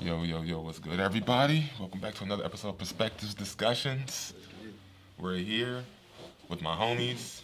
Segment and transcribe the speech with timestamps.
[0.00, 1.70] Yo, yo, yo, what's good, everybody?
[1.78, 4.32] Welcome back to another episode of Perspectives Discussions.
[5.18, 5.84] We're here
[6.48, 7.42] with my homies.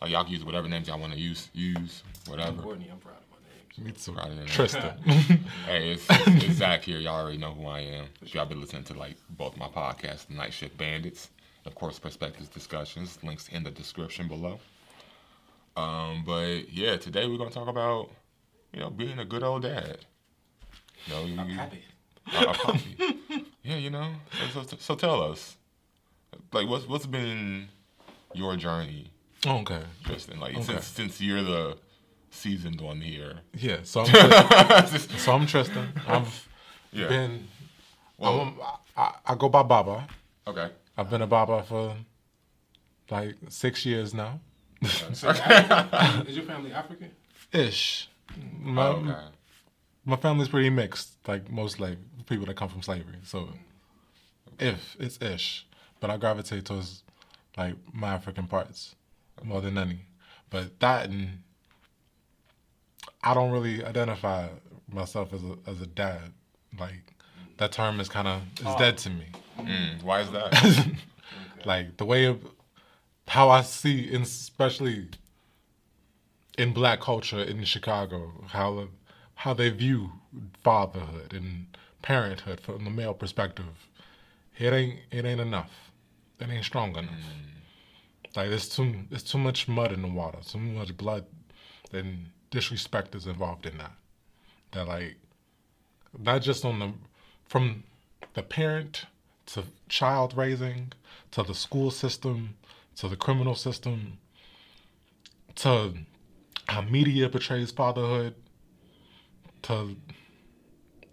[0.00, 2.62] Oh, y'all can use whatever names y'all want to use, use, whatever.
[2.62, 4.06] Courtney, I'm proud of my names.
[4.06, 4.36] Me too.
[4.38, 4.96] Right Tristan.
[5.66, 7.00] hey, it's, it's Zach here.
[7.00, 8.04] Y'all already know who I am.
[8.22, 11.30] If y'all been listening to like both my podcasts, Night Shift Bandits,
[11.66, 13.18] of course, Perspectives Discussions.
[13.24, 14.60] Links in the description below.
[15.76, 18.10] Um, but yeah, today we're gonna talk about
[18.72, 20.06] you know being a good old dad.
[21.06, 21.84] You know, I'm you- happy.
[22.34, 22.96] a, a puppy.
[23.62, 24.12] yeah, you know.
[24.52, 25.56] So, so, so tell us,
[26.52, 27.68] like, what's what's been
[28.34, 29.10] your journey,
[29.46, 29.82] Okay.
[30.04, 30.38] Tristan?
[30.40, 30.62] Like, Okay.
[30.64, 31.76] since since you're the
[32.30, 33.40] seasoned one here.
[33.54, 33.78] Yeah.
[33.82, 34.06] So I'm
[34.88, 35.18] Tristan.
[35.18, 35.88] So I'm Tristan.
[36.06, 36.48] I've
[36.92, 37.08] yeah.
[37.08, 37.48] been.
[38.18, 38.54] well, I'm,
[38.96, 40.06] I, I go by Baba.
[40.46, 40.70] okay.
[40.96, 41.96] I've been a Baba for
[43.10, 44.40] like six years now,
[45.12, 45.28] So,
[46.26, 47.10] is your family African?
[47.52, 48.08] ish.
[48.30, 49.14] Oh, My, Oh, okay.
[50.04, 53.18] My family's pretty mixed, like most like people that come from slavery.
[53.24, 53.48] So,
[54.58, 55.66] if it's ish,
[56.00, 57.02] but I gravitate towards
[57.56, 58.94] like my African parts
[59.42, 60.06] more than any.
[60.50, 61.38] But that and
[63.22, 64.48] I don't really identify
[64.90, 66.32] myself as a as a dad.
[66.78, 67.14] Like
[67.58, 69.26] that term is kind of is dead to me.
[69.58, 70.86] Mm, why is that?
[71.64, 72.44] Like the way of
[73.28, 75.08] how I see, in, especially
[76.58, 78.88] in black culture in Chicago, how
[79.42, 80.12] how they view
[80.62, 81.66] fatherhood and
[82.00, 83.88] parenthood from the male perspective.
[84.56, 85.90] It ain't it ain't enough.
[86.38, 87.10] It ain't strong enough.
[87.10, 88.36] Mm.
[88.36, 91.24] Like there's too there's too much mud in the water, too much blood,
[91.92, 93.90] and disrespect is involved in that.
[94.70, 95.16] That like
[96.16, 96.92] not just on the
[97.44, 97.82] from
[98.34, 99.06] the parent
[99.46, 100.92] to child raising
[101.32, 102.50] to the school system
[102.94, 104.18] to the criminal system
[105.56, 105.94] to
[106.68, 108.36] how media portrays fatherhood
[109.62, 109.96] to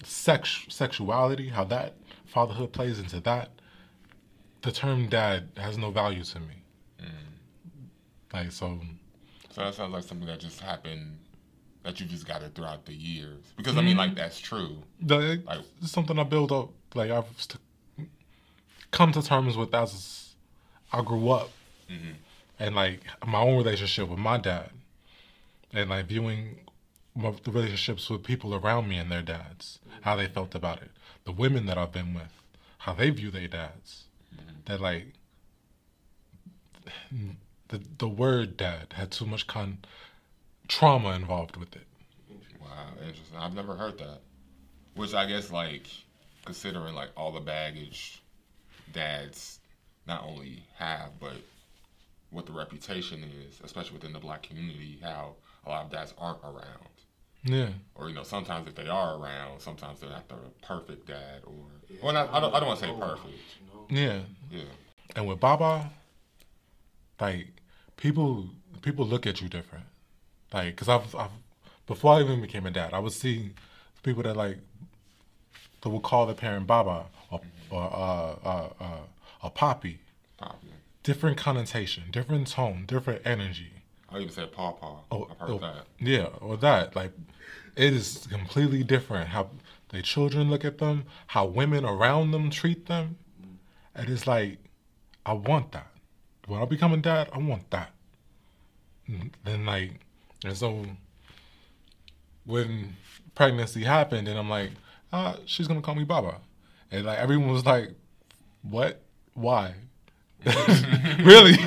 [0.03, 3.50] sex sexuality how that fatherhood plays into that
[4.61, 6.64] the term dad has no value to me
[7.02, 7.08] mm.
[8.34, 8.79] like so
[9.59, 11.18] so that sounds like something that just happened.
[11.84, 13.53] That you just got it throughout the years.
[13.57, 14.00] Because I mean, mm-hmm.
[14.00, 14.84] like that's true.
[15.01, 16.72] the, Like- it's something I build up.
[16.94, 17.25] Like I've
[18.91, 20.35] come to terms with as
[20.91, 21.50] I grew up,
[21.90, 22.12] mm-hmm.
[22.59, 24.72] and like my own relationship with my dad,
[25.74, 26.59] and like viewing
[27.22, 30.91] the relationships with people around me and their dads, how they felt about it,
[31.25, 32.34] the women that I've been with,
[32.80, 34.59] how they view their dads, mm-hmm.
[34.66, 35.13] that like
[37.68, 39.80] the the word dad had too much con
[40.68, 41.88] trauma involved with it.
[42.62, 43.38] Wow, interesting.
[43.38, 44.22] I've never heard that.
[44.96, 45.88] Which I guess, like,
[46.46, 48.22] considering like all the baggage
[48.94, 49.59] dads
[50.07, 51.38] not only have, but
[52.31, 56.44] what the reputation is, especially within the black community, how a lot of dads aren't
[56.44, 56.90] around.
[57.44, 57.69] Yeah.
[57.95, 61.41] Or you know, sometimes if they are around, sometimes they're not the perfect dad.
[61.45, 61.53] Or
[62.03, 62.53] well, not, I don't.
[62.53, 63.27] I don't want to say perfect.
[63.89, 64.01] You know?
[64.01, 64.22] Yeah.
[64.51, 64.66] Yeah.
[65.16, 65.89] And with Baba,
[67.19, 67.47] like
[67.97, 68.50] people
[68.81, 69.85] people look at you different.
[70.53, 71.31] Like, cause I've, I've
[71.85, 73.51] before I even became a dad, I would see
[74.03, 74.57] people that like
[75.81, 78.97] that would call their parent Baba or or uh, uh, uh,
[79.44, 80.00] a Poppy.
[80.38, 80.69] Probably.
[81.03, 83.71] Different connotation, different tone, different energy.
[84.12, 85.00] I even said paw paw.
[85.12, 85.86] Oh, I've heard oh, that.
[86.00, 86.96] yeah, or that.
[86.96, 87.12] Like,
[87.75, 89.50] it is completely different how
[89.90, 93.18] the children look at them, how women around them treat them.
[93.96, 94.58] And it's like,
[95.25, 95.88] I want that.
[96.48, 97.92] When I become a dad, I want that.
[99.08, 100.00] And then, like,
[100.44, 100.86] and so
[102.46, 102.96] when
[103.36, 104.72] pregnancy happened, and I'm like,
[105.12, 106.38] ah, she's gonna call me Baba.
[106.92, 107.92] And like, everyone was like,
[108.64, 109.02] what?
[109.34, 109.75] Why?
[111.19, 111.53] really?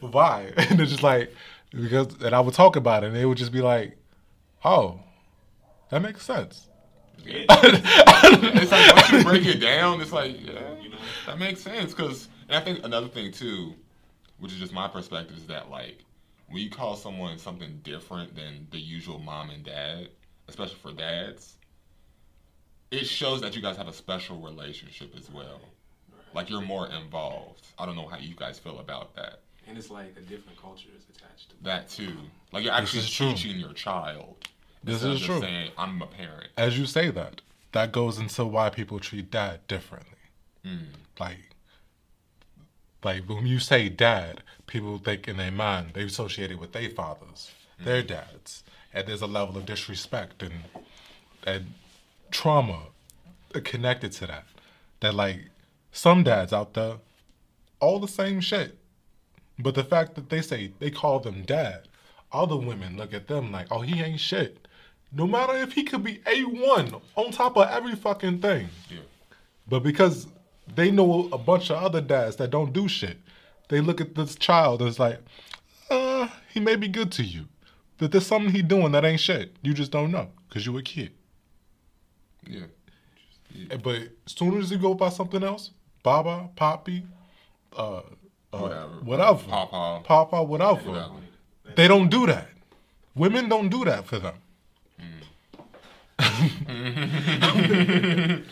[0.00, 0.52] Why?
[0.56, 1.34] And it's just like
[1.70, 3.96] because and I would talk about it and they would just be like,
[4.64, 5.00] Oh,
[5.90, 6.68] that makes sense.
[7.24, 10.74] it's like once you break it down, it's like yeah,
[11.26, 11.92] that makes sense.
[11.94, 13.74] Because and I think another thing too,
[14.38, 16.04] which is just my perspective, is that like
[16.48, 20.08] when you call someone something different than the usual mom and dad,
[20.48, 21.56] especially for dads,
[22.90, 25.60] it shows that you guys have a special relationship as well.
[26.34, 27.66] Like you're more involved.
[27.78, 29.40] I don't know how you guys feel about that.
[29.68, 31.64] And it's like a different culture is attached to it.
[31.64, 32.16] That too.
[32.52, 34.36] Like you're actually is teaching your child.
[34.84, 35.40] This instead of is just true.
[35.40, 36.48] Saying I'm a parent.
[36.56, 37.40] As you say that,
[37.72, 40.12] that goes into why people treat dad differently.
[40.64, 40.86] Mm.
[41.18, 41.50] Like
[43.02, 46.90] like when you say dad, people think in their mind they associate it with their
[46.90, 48.64] fathers, their dads.
[48.92, 50.54] And there's a level of disrespect and
[51.46, 51.74] and
[52.30, 52.86] trauma
[53.64, 54.44] connected to that.
[55.00, 55.50] That like
[55.92, 56.96] some dads out there,
[57.80, 58.78] all the same shit.
[59.58, 61.88] But the fact that they say they call them dad,
[62.32, 64.68] other women look at them like, oh, he ain't shit.
[65.12, 68.68] No matter if he could be A one on top of every fucking thing.
[68.90, 68.98] Yeah.
[69.68, 70.26] But because
[70.74, 73.18] they know a bunch of other dads that don't do shit,
[73.68, 75.20] they look at this child as like,
[75.90, 77.46] uh, he may be good to you.
[77.98, 79.56] But there's something he doing that ain't shit.
[79.62, 81.12] You just don't know because you a kid.
[82.46, 82.66] Yeah.
[83.54, 83.76] yeah.
[83.76, 85.70] But as soon as you go by something else,
[86.02, 87.04] Baba, Poppy,
[87.74, 88.02] uh,
[88.56, 91.12] uh whatever, whatever, Papa, Papa, whatever, whatever,
[91.76, 92.48] they don't do that.
[93.14, 94.34] Women don't do that for them.
[95.00, 95.22] Mm.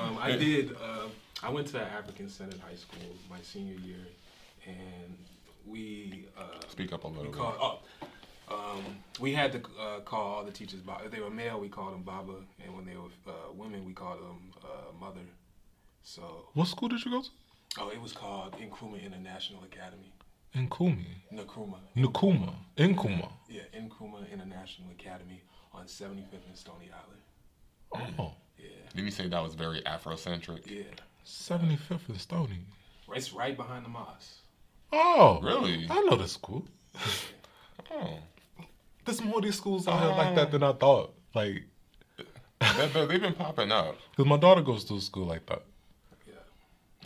[0.00, 0.72] um, I did.
[0.72, 1.08] Uh,
[1.42, 4.06] I went to African Synod High School my senior year,
[4.66, 5.16] and
[5.66, 7.24] we uh, speak up a little.
[7.24, 7.32] bit.
[7.32, 7.78] Called, oh,
[8.50, 8.82] um,
[9.20, 11.04] we had to uh, call all the teachers Baba.
[11.04, 13.92] If they were male, we called them Baba, and when they were uh, women, we
[13.92, 15.20] called them uh, Mother.
[16.02, 16.22] So.
[16.52, 17.28] What school did you go to?
[17.78, 20.12] Oh, it was called Nkrumah International Academy.
[20.54, 21.04] Nkrumah.
[21.32, 21.80] Nkrumah.
[21.96, 22.54] Nkrumah.
[22.76, 23.32] Nkrumah.
[23.48, 25.42] Yeah, Nkrumah International Academy
[25.72, 28.14] on 75th and Stony Island.
[28.18, 28.34] Oh.
[28.56, 28.68] Yeah.
[28.94, 30.70] Didn't you say that was very Afrocentric?
[30.70, 30.84] Yeah.
[31.26, 32.60] 75th and Stony.
[33.12, 34.38] It's right behind the mosque.
[34.92, 35.40] Oh.
[35.42, 35.88] Really?
[35.90, 36.64] I know the school.
[37.90, 38.18] oh.
[39.04, 40.34] There's more of these schools out here like oh.
[40.36, 41.12] that than I thought.
[41.34, 41.64] Like,
[42.18, 43.96] they, have been popping up.
[44.16, 45.64] Because my daughter goes to a school like that.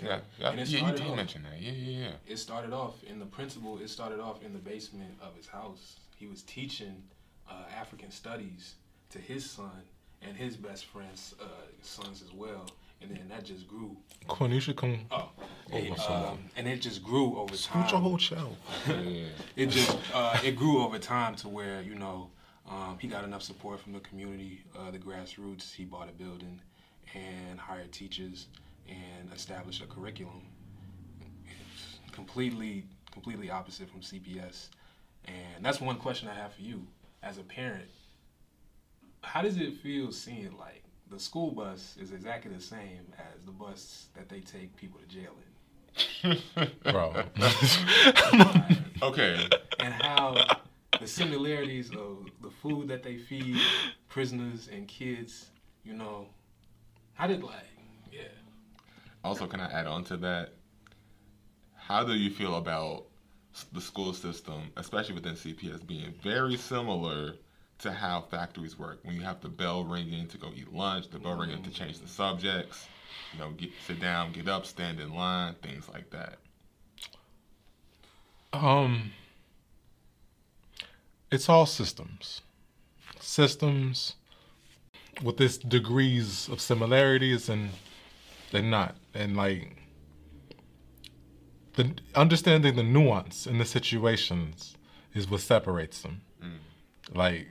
[0.02, 0.64] Yeah, yeah, yeah.
[0.64, 1.60] You did mention that.
[1.60, 2.10] Yeah, yeah, yeah.
[2.26, 3.78] It started off in the principal.
[3.78, 5.96] It started off in the basement of his house.
[6.16, 7.02] He was teaching
[7.50, 8.74] uh, African studies
[9.10, 9.70] to his son
[10.22, 11.44] and his best friend's uh,
[11.82, 12.70] sons as well.
[13.00, 13.96] And then that just grew.
[14.26, 14.98] Quinn, you should come.
[15.12, 15.30] Oh,
[15.70, 17.86] it, um, and it just grew over time.
[17.86, 18.56] Scoot your whole shelf.
[18.88, 19.26] yeah.
[19.56, 22.30] It just uh, it grew over time to where you know
[22.68, 25.72] um, he got enough support from the community, uh, the grassroots.
[25.72, 26.60] He bought a building
[27.14, 28.46] and hired teachers
[28.88, 30.42] and established a curriculum.
[31.44, 34.68] It's completely completely opposite from CPS,
[35.26, 36.86] and that's one question I have for you
[37.22, 37.88] as a parent.
[39.22, 43.50] How does it feel seeing like the school bus is exactly the same as the
[43.50, 45.48] bus that they take people to jail in?
[46.84, 47.24] Bro.
[49.02, 49.48] okay.
[49.80, 50.36] And how
[51.00, 53.58] the similarities of the food that they feed
[54.08, 55.46] prisoners and kids,
[55.84, 56.26] you know,
[57.14, 57.77] how did like, yeah.
[59.28, 60.54] Also, can I add on to that?
[61.76, 63.04] How do you feel about
[63.74, 67.34] the school system, especially within CPS, being very similar
[67.80, 69.00] to how factories work.
[69.02, 71.98] When you have the bell ringing to go eat lunch, the bell ringing to change
[71.98, 72.86] the subjects,
[73.34, 76.38] you know, get sit down, get up, stand in line, things like that.
[78.54, 79.12] Um,
[81.30, 82.40] it's all systems,
[83.20, 84.14] systems
[85.22, 87.72] with this degrees of similarities and
[88.50, 89.76] they're not, and like
[91.74, 94.76] the understanding the nuance in the situations
[95.14, 96.22] is what separates them.
[96.42, 97.14] Mm.
[97.14, 97.48] Like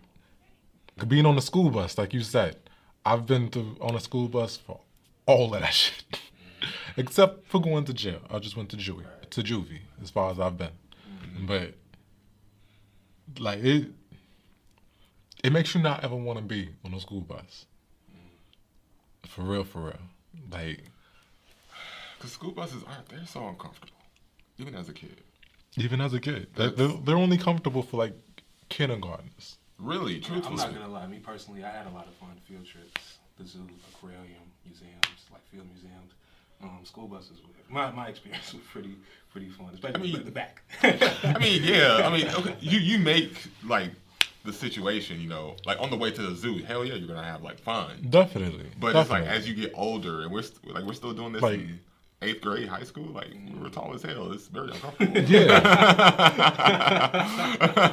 [1.07, 2.57] being on the school bus, like you said,
[3.05, 4.81] I've been to, on a school bus for
[5.25, 6.19] all of that shit,
[6.97, 8.19] except for going to jail.
[8.29, 10.71] I just went to juvie, to juvie, as far as I've been.
[11.07, 11.45] Mm-hmm.
[11.45, 11.75] But
[13.39, 13.87] like it,
[15.43, 17.65] it makes you not ever want to be on a school bus.
[19.27, 19.99] For real, for real.
[20.51, 20.83] Like,
[22.17, 23.93] because school buses aren't, they're so uncomfortable,
[24.57, 25.21] even as a kid.
[25.75, 26.47] Even as a kid.
[26.55, 28.13] They're, they're, they're only comfortable for like
[28.69, 29.57] kindergartens.
[29.79, 30.59] Really, truthfully.
[30.59, 31.05] I'm not gonna lie.
[31.07, 35.45] Me personally, I had a lot of fun field trips, the zoo, aquarium, museums, like
[35.51, 36.13] field museums.
[36.63, 37.37] Um, school buses.
[37.69, 38.95] My my experience was pretty
[39.31, 40.63] pretty fun, especially I mean, the back.
[40.81, 42.01] I mean, yeah.
[42.03, 43.91] I mean, okay, you you make like
[44.47, 46.63] the situation, you know, like on the way to the zoo.
[46.63, 48.07] Hell yeah, you're gonna have like fun.
[48.09, 48.65] Definitely.
[48.79, 49.01] But Definitely.
[49.01, 51.43] it's like as you get older, and we're st- like we're still doing this.
[51.43, 51.79] Like, in,
[52.23, 53.27] eighth grade, high school, like
[53.61, 54.31] we're tall as hell.
[54.31, 55.21] It's very uncomfortable.
[55.27, 55.59] Yeah.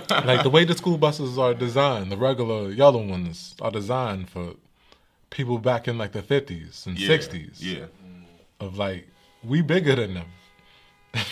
[0.25, 4.55] like the way the school buses are designed, the regular yellow ones are designed for
[5.29, 7.59] people back in like the fifties and sixties.
[7.61, 7.87] Yeah, yeah.
[8.61, 9.09] Of like
[9.43, 10.29] we bigger than them.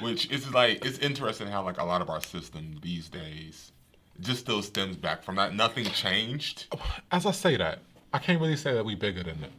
[0.00, 3.72] Which is like it's interesting how like a lot of our system these days
[4.20, 5.54] just still stems back from that.
[5.54, 6.66] Nothing changed.
[7.10, 7.80] As I say that,
[8.12, 9.52] I can't really say that we bigger than them,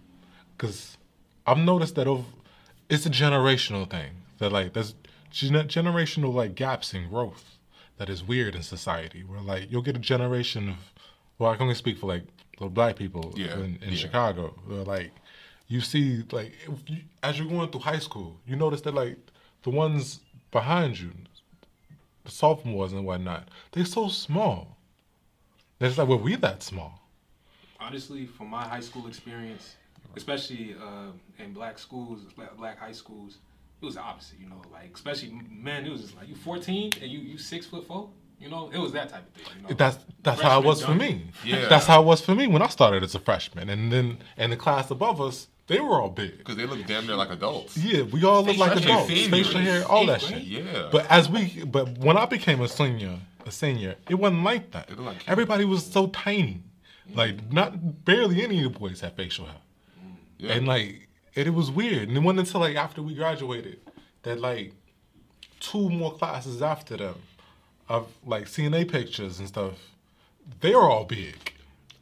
[0.57, 0.97] because
[1.47, 2.25] I've noticed that over,
[2.89, 4.11] it's a generational thing.
[4.39, 4.95] That like there's
[5.31, 7.57] generational like gaps in growth
[7.97, 9.23] that is weird in society.
[9.23, 10.75] Where like you'll get a generation of,
[11.37, 12.23] well, I can only speak for like
[12.59, 13.95] the black people yeah, in, in yeah.
[13.95, 14.55] Chicago.
[14.65, 15.11] Where like
[15.67, 16.53] you see like
[16.87, 19.17] you, as you're going through high school, you notice that like
[19.63, 20.19] the ones
[20.51, 21.11] behind you,
[22.23, 24.77] the sophomores and whatnot, they're so small.
[25.79, 26.99] It's like, were we that small?
[27.79, 29.75] Honestly, from my high school experience,
[30.15, 32.21] especially uh, in black schools,
[32.57, 33.39] black high schools,
[33.81, 34.39] it was the opposite.
[34.39, 37.65] You know, like especially men, it was just like you 14 and you you six
[37.65, 38.09] foot four.
[38.39, 39.53] You know, it was that type of thing.
[39.57, 39.75] You know?
[39.75, 41.31] That's that's how it was Freshman for me.
[41.43, 41.67] Yeah.
[41.67, 44.51] That's how it was for me when I started as a freshman, and then and
[44.51, 46.37] the class above us, they were all big.
[46.37, 47.77] Because they look damn near like adults.
[47.77, 49.29] Yeah, we all look like adults, seniors.
[49.29, 50.43] facial hair, all that shit.
[50.43, 50.89] Yeah.
[50.91, 54.97] But as we, but when I became a senior, a senior, it wasn't like that.
[54.99, 55.27] Like.
[55.27, 56.61] Everybody was so tiny,
[57.13, 59.61] like not barely any of the boys had facial hair,
[60.37, 60.53] yeah.
[60.53, 62.09] and like it, it was weird.
[62.09, 63.79] And it wasn't until like after we graduated
[64.23, 64.73] that like
[65.59, 67.15] two more classes after them,
[67.91, 69.73] of like CNA pictures and stuff,
[70.61, 71.53] they were all big.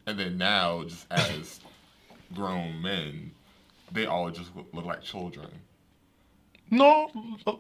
[0.06, 1.60] And then now, just as
[2.34, 3.32] grown men,
[3.92, 5.48] they all just look, look like children.
[6.72, 7.10] No,
[7.48, 7.54] uh,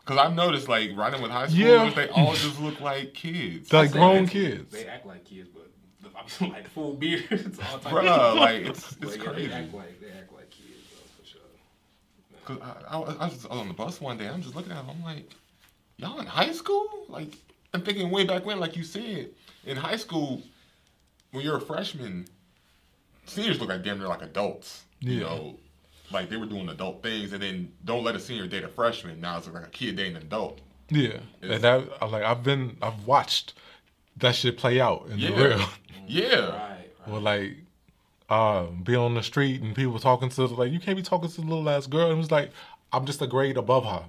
[0.00, 1.90] Because I've noticed, like, riding with high schoolers, Yeah.
[1.94, 3.72] they all just look like kids.
[3.72, 4.72] like Say grown that, kids.
[4.72, 5.70] They act like kids, but
[6.40, 9.46] I'm like full beards, all type Bruh, like, it's, But it's yeah, crazy.
[9.48, 11.40] They act like they act like kids, though, for sure.
[12.58, 14.76] Because I, I, was- I was on the bus one day, I'm just looking at
[14.86, 15.30] them, I'm like,
[15.96, 16.84] y'all in high school?
[17.08, 17.34] Like,
[17.72, 19.30] I'm thinking way back when, like you said,
[19.64, 20.42] in high school,
[21.30, 22.26] when you're a freshman,
[23.24, 24.82] seniors look like damn near like adults.
[25.00, 25.20] You Yeah.
[25.20, 25.56] know,
[26.12, 29.20] like they were doing adult things, and then don't let a senior date a freshman.
[29.20, 30.60] Now it's like a kid dating an adult.
[30.90, 33.54] Yeah, and that I like I've been I've watched
[34.16, 35.42] that shit play out in the Yeah.
[35.44, 35.60] real.
[36.08, 36.26] Yeah.
[36.48, 37.08] Right, right.
[37.08, 37.56] Or like
[38.28, 41.40] uh be on the street and people talking to like you can't be talking to
[41.40, 42.06] the little ass girl.
[42.08, 42.50] And it was like
[42.92, 44.04] I'm just a grade above her.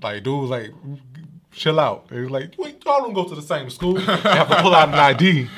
[0.00, 0.70] Like dude was like
[1.50, 2.08] chill out.
[2.08, 3.94] They was like Wait, y'all don't go to the same school.
[4.00, 5.48] You have to pull out an ID.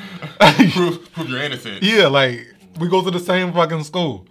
[0.73, 1.83] prove, prove your innocence.
[1.83, 2.47] yeah, like
[2.79, 4.27] we go to the same fucking school.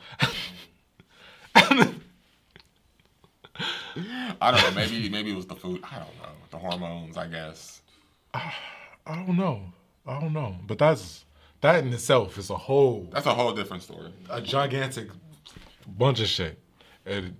[4.39, 4.71] I don't know.
[4.75, 5.81] Maybe maybe it was the food.
[5.83, 6.29] I don't know.
[6.51, 7.81] The hormones, I guess.
[8.33, 8.53] I
[9.07, 9.61] don't know.
[10.05, 10.55] I don't know.
[10.67, 11.25] But that's
[11.61, 14.11] that in itself is a whole That's a whole different story.
[14.29, 15.09] a gigantic
[15.97, 16.59] bunch of shit.
[17.05, 17.35] And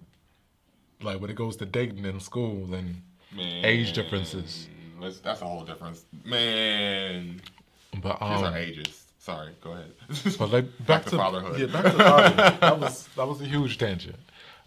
[1.02, 3.02] like when it goes to dating in school and
[3.36, 4.68] Man, age differences.
[5.00, 6.06] That's, that's a whole difference.
[6.26, 7.40] Man,
[8.02, 9.04] But these are um ages.
[9.27, 9.91] Sorry, go ahead.
[10.39, 11.60] but like back, Back to, to fatherhood.
[11.60, 12.62] Yeah, back to fatherhood.
[12.62, 14.15] that was that was a huge tangent.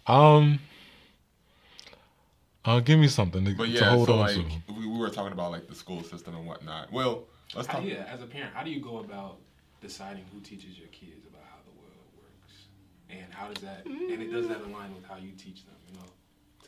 [0.05, 0.59] Um
[2.63, 4.73] uh, give me something to, But to yeah, hold so on like to.
[4.77, 6.91] we, we were talking about like the school system and whatnot.
[6.93, 7.23] Well,
[7.55, 7.87] let's How, talk.
[7.87, 9.37] yeah, as a parent, how do you go about
[9.81, 12.53] deciding who teaches your kids about how the world works,
[13.09, 15.75] and how does that and it does that align with how you teach them?
[15.91, 16.05] You know,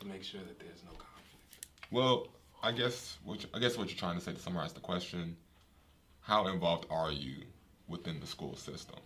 [0.00, 1.66] to make sure that there's no conflict.
[1.92, 2.26] Well,
[2.60, 5.36] I guess what you- I guess what you're trying to say to summarize the question:
[6.22, 7.36] How involved are you
[7.88, 8.98] within the school system?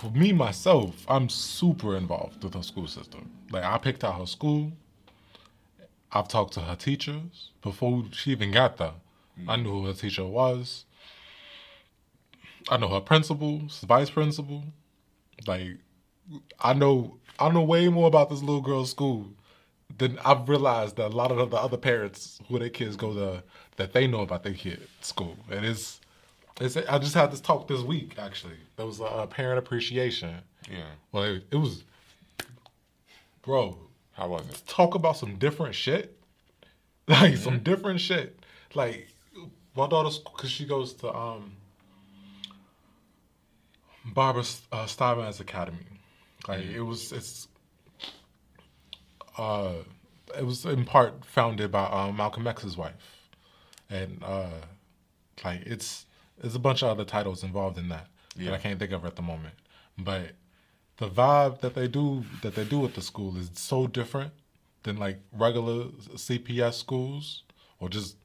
[0.00, 3.30] For me myself, I'm super involved with her school system.
[3.50, 4.72] Like I picked out her school.
[6.12, 8.94] I've talked to her teachers before she even got there.
[9.48, 9.62] I mm.
[9.62, 10.84] knew who her teacher was.
[12.68, 14.64] I know her principals, vice principal.
[15.46, 15.76] Like
[16.60, 19.26] I know I know way more about this little girl's school
[19.98, 23.42] than I've realized that a lot of the other parents who their kids go to
[23.76, 25.36] that they know about their kid school.
[25.50, 26.00] And it's
[26.60, 28.56] it's I just had this talk this week actually.
[28.76, 30.36] There was a, a parent appreciation.
[30.70, 30.84] Yeah.
[31.12, 31.84] Well, it, it was,
[33.42, 33.76] bro.
[34.12, 34.62] How was it?
[34.66, 36.16] Talk about some different shit,
[37.08, 37.62] like some Mm-hmm.
[37.64, 38.38] different shit.
[38.74, 39.08] Like
[39.76, 41.52] my daughter's because she goes to um
[44.04, 44.86] Barbara uh,
[45.40, 45.78] Academy.
[46.46, 46.76] Like Mm-hmm.
[46.76, 47.48] it was it's
[49.38, 49.72] uh
[50.38, 52.94] it was in part founded by um, Malcolm X's wife,
[53.90, 54.48] and uh
[55.44, 56.06] like it's
[56.40, 59.14] there's a bunch of other titles involved in that that I can't think of at
[59.16, 59.54] the moment,
[59.96, 60.32] but
[60.96, 64.32] the vibe that they do that they do at the school is so different
[64.82, 67.42] than like regular CPS schools
[67.80, 68.16] or just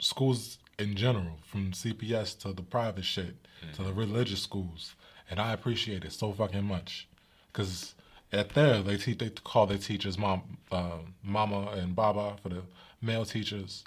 [0.00, 3.34] schools in general, from CPS to the private shit
[3.74, 4.94] to the religious schools,
[5.30, 7.08] and I appreciate it so fucking much,
[7.52, 7.94] cause
[8.32, 12.62] at there they teach they call their teachers mom, uh, mama and baba for the
[13.00, 13.84] male teachers,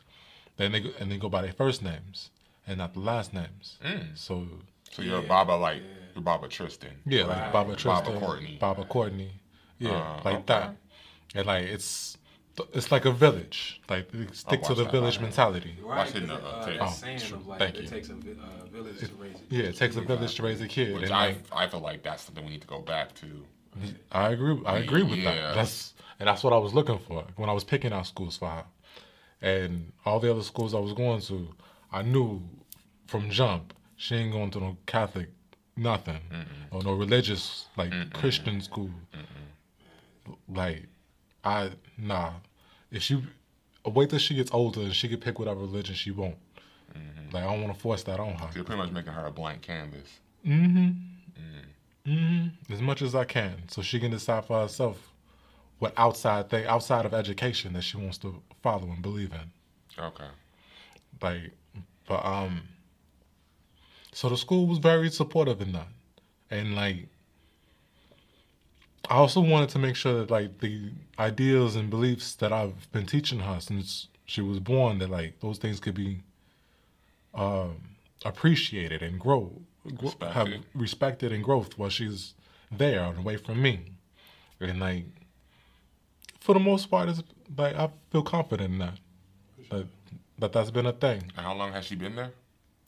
[0.58, 2.30] then they go, and they go by their first names
[2.72, 3.78] and not the last names.
[4.16, 4.48] So
[4.92, 5.82] So you're a Baba like
[6.16, 6.96] you're Baba Tristan.
[7.06, 7.30] yeah, Right.
[7.44, 8.58] like Baba Tristan, Courtney.
[8.60, 9.32] Baba Courtney,
[9.80, 10.44] yeah, Uh, like okay.
[10.48, 10.76] that,
[11.36, 12.18] and like it's
[12.74, 13.82] it's like a village.
[13.90, 14.92] Like stick to watch the that.
[14.92, 15.76] village mentality.
[15.82, 16.82] Right, Watching the, 'cause, uh, uh, tape.
[16.82, 17.44] Oh, true.
[17.48, 17.88] like Thank it you.
[17.90, 20.68] takes a uh, village to raise a Yeah, it takes a village to raise a
[20.68, 23.14] kid, Which and I like, I feel like that's something we need to go back
[23.16, 23.28] to.
[24.12, 24.62] I agree.
[24.66, 25.32] I agree with Yeah.
[25.36, 25.56] that.
[25.56, 28.50] That's and that's what I was looking for when I was picking out schools for
[28.50, 28.66] her.
[29.42, 31.48] And all the other schools I was going to,
[31.92, 32.44] I knew
[33.12, 35.28] from jump she ain't going to no Catholic
[35.76, 36.22] nothing
[36.72, 38.90] or no religious like Christian school.
[40.48, 40.88] Like
[41.44, 42.32] I nah.
[42.90, 43.22] If she
[43.86, 46.36] wait till she gets older and she can pick whatever religion she want.
[47.34, 48.50] Like I don't want to force that on her.
[48.56, 50.20] You're pretty much making her a blank canvas.
[50.46, 50.96] Mhm.
[52.06, 52.52] Mhm.
[52.70, 55.12] As much as I can, so she can decide for herself
[55.80, 59.52] what outside thing, outside of education, that she wants to follow and believe in.
[59.98, 60.28] Okay.
[61.22, 61.52] Like,
[62.08, 62.62] but um,
[64.12, 65.88] so the school was very supportive in that,
[66.50, 67.08] and like,
[69.10, 73.06] I also wanted to make sure that like the ideals and beliefs that I've been
[73.06, 76.22] teaching her since she was born, that like those things could be
[77.34, 77.78] um,
[78.26, 79.52] appreciated and grow,
[79.96, 80.64] gro- have Respected.
[80.76, 82.34] respected and growth while she's
[82.72, 83.80] there and away from me,
[84.60, 85.06] and like
[86.40, 87.22] for the most part, it's
[87.58, 88.98] like I feel confident in that.
[89.70, 89.88] That,
[90.40, 91.22] that that's been a thing.
[91.38, 92.32] And how long has she been there?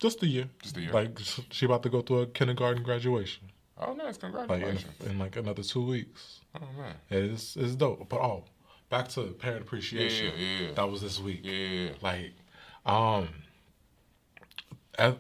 [0.04, 0.50] Just a year.
[0.62, 0.92] Just a year.
[0.92, 1.18] Like
[1.50, 3.44] she about to go through a kindergarten graduation.
[3.78, 4.22] Oh, nice.
[4.22, 4.86] Like in, Congratulations.
[5.06, 6.42] in like another two weeks.
[6.56, 6.96] oh, man.
[7.10, 8.10] It's it's dope.
[8.10, 8.44] But oh,
[8.90, 10.34] back to parent appreciation.
[10.38, 10.72] yeah, yeah.
[10.74, 11.40] That was this week.
[11.44, 11.92] Yeah, yeah, yeah.
[12.02, 12.34] Like,
[12.86, 13.30] um,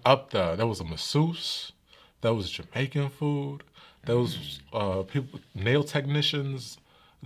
[0.06, 1.72] up there, there was a masseuse.
[2.20, 3.64] There was Jamaican food.
[4.06, 6.78] There was uh people nail technicians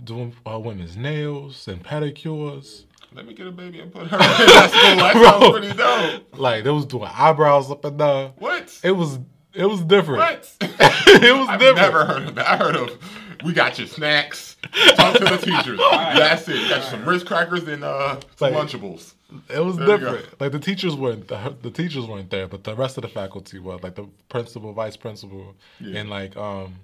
[0.04, 2.84] doing uh, women's nails and pedicures.
[3.14, 4.96] Let me get a baby and put her in that school.
[4.96, 5.52] That sounds Bro.
[5.52, 6.38] pretty dope.
[6.38, 8.32] Like they was doing eyebrows up and down.
[8.38, 8.78] What?
[8.84, 9.18] It was
[9.54, 10.20] it was different.
[10.20, 10.52] What?
[10.60, 11.76] it was I've different.
[11.76, 12.46] never heard of that.
[12.46, 12.98] I heard of
[13.44, 14.56] we got your snacks.
[14.96, 15.78] Talk to the teachers.
[15.78, 16.56] That's it.
[16.56, 19.14] You got some Ritz crackers and uh, some Like- Lunchables.
[19.52, 20.40] It was There different.
[20.40, 23.58] Like the teachers weren't the, the teachers weren't there, but the rest of the faculty
[23.58, 23.76] were.
[23.78, 26.00] Like the principal, vice principal, Yeah.
[26.00, 26.76] and like um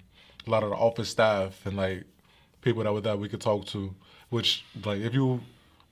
[0.45, 2.03] a lot of the office staff and like
[2.61, 3.93] people that were that we could talk to.
[4.29, 5.41] Which like if you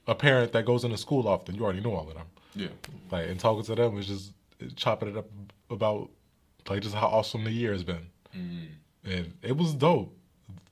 [0.07, 2.25] a parent that goes into school often, you already know all of them.
[2.55, 2.67] Yeah.
[3.11, 4.33] Like and talking to them was just
[4.75, 5.27] chopping it up
[5.69, 6.09] about
[6.69, 8.07] like just how awesome the year has been,
[8.37, 9.11] Mm-hmm.
[9.11, 10.15] and it was dope.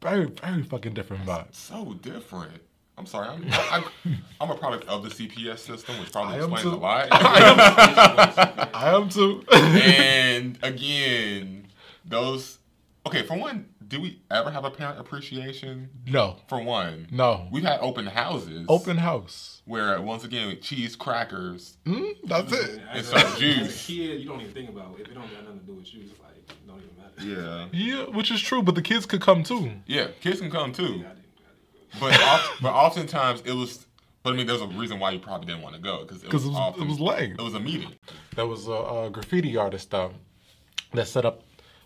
[0.02, 1.56] Very very fucking different vibes.
[1.56, 2.62] So different.
[2.98, 3.30] I'm sorry.
[3.30, 3.84] I'm, I'm,
[4.42, 6.82] I'm a product of the CPS system, which probably I am explains a too.
[6.82, 7.08] lot.
[7.12, 9.44] I am too.
[9.52, 11.68] and again,
[12.06, 12.60] those.
[13.08, 15.90] Okay, for one, do we ever have a parent appreciation?
[16.08, 17.48] no, For one, no.
[17.52, 18.66] we've had open houses.
[18.70, 19.62] Open house.
[19.66, 21.78] Where once again, cheese crackers.
[21.86, 22.82] Mm, that's it.
[22.94, 23.58] It's As some juice.
[23.68, 25.02] as a kid, you don't even think about it.
[25.02, 26.04] if it don't got nothing to do with you.
[26.10, 27.70] It's like it don't even matter.
[27.74, 27.96] Yeah.
[28.08, 29.72] Yeah, which is true, but the kids could come too.
[29.86, 30.84] Yeah, kids can come too.
[30.84, 33.86] I didn't, I didn't But oft, but oftentimes it was.
[34.24, 36.32] But I mean, there's a reason why you probably didn't want to go because it
[36.32, 37.36] was it was, often, it was lame.
[37.38, 37.94] It was a meeting.
[38.36, 40.14] There was a, a graffiti artist um,
[40.94, 41.44] that set up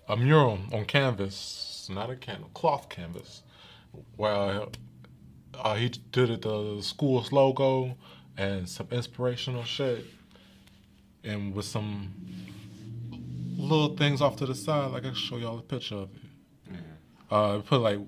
[0.08, 3.44] a mural on canvas, not a can, cloth canvas,
[4.16, 4.66] where
[5.60, 7.96] uh, he did it the school's logo
[8.38, 10.06] and some inspirational shit,
[11.24, 12.14] and with some
[13.58, 14.92] little things off to the side.
[14.92, 16.80] Like I can show y'all a picture of it.
[17.32, 18.00] Uh, put like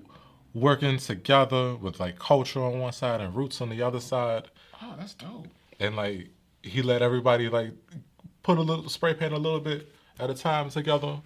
[0.54, 4.44] working together with like culture on one side and roots on the other side
[4.82, 5.46] Oh, that's dope.
[5.80, 6.28] and like
[6.62, 7.72] he let everybody like
[8.42, 11.20] put a little spray paint a little bit at a time together,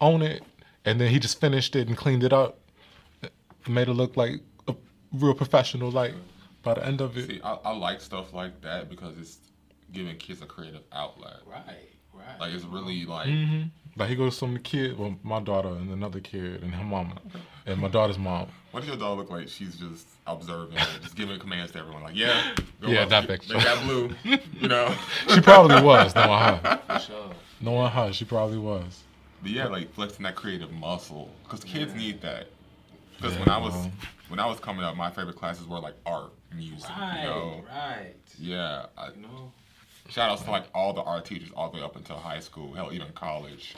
[0.00, 0.42] on it,
[0.88, 2.58] and then he just finished it and cleaned it up,
[3.68, 4.74] made it look like a
[5.12, 5.90] real professional.
[5.90, 6.14] Like
[6.62, 9.38] by the end of it, See, I, I like stuff like that because it's
[9.92, 11.36] giving kids a creative outlet.
[11.46, 12.40] Right, right.
[12.40, 13.62] Like it's really like hmm
[13.96, 17.16] like he goes to some kid, well, my daughter and another kid and her mama,
[17.66, 18.46] and my daughter's mom.
[18.70, 19.48] what does your dog look like?
[19.48, 22.04] She's just observing, just giving commands to everyone.
[22.04, 23.54] Like, yeah, go Yeah, up, that get- picture.
[23.54, 24.10] Make that blue.
[24.60, 24.94] You know.
[25.30, 27.30] She probably was knowing her, For sure.
[27.60, 29.02] knowing her, she probably was.
[29.42, 32.48] But yeah, like flexing that creative muscle, because kids need that.
[33.16, 33.92] Because Yeah, when I was bro.
[34.28, 36.90] when I was coming up, my favorite classes were like art, music.
[36.90, 37.64] Right, You know.
[37.74, 38.14] right.
[38.38, 38.86] Yeah.
[38.96, 39.52] I, You know,
[40.08, 42.72] shout outs to like all the art teachers all the way up until high school,
[42.74, 43.74] hell, even college,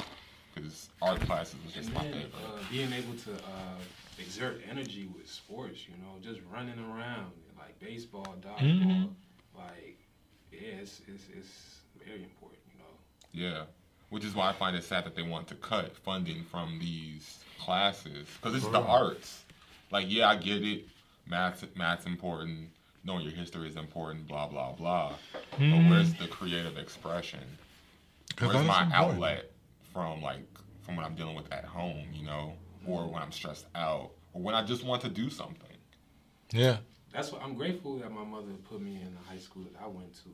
[0.54, 2.32] because art classes was and just my then favorite.
[2.34, 3.78] uh, being able to uh,
[4.18, 9.10] exert energy with sports, you know, just running around like baseball, dodgeball, Mhm.
[9.56, 9.98] like
[10.52, 12.94] yeah, it's, it's it's very important, you know.
[13.32, 13.64] Yeah,
[14.10, 17.38] which is why I find it sad that they want to cut funding from these
[17.58, 19.44] classes because it's the arts.
[19.90, 20.86] Like, yeah, I get it.
[21.26, 22.70] Math, math's important.
[23.04, 24.28] Knowing your history is important.
[24.28, 25.14] Blah blah blah.
[25.58, 27.58] But where's the creative expression?
[28.38, 28.94] Where's my is important.
[28.94, 29.52] outlet
[29.92, 30.46] from like
[30.82, 32.08] from what I'm dealing with at home?
[32.12, 32.54] You know,
[32.86, 35.68] or when I'm stressed out, or when I just want to do something.
[36.52, 36.78] Yeah,
[37.12, 39.86] That's what I'm grateful that my mother put me in the high school that I
[39.86, 40.30] went to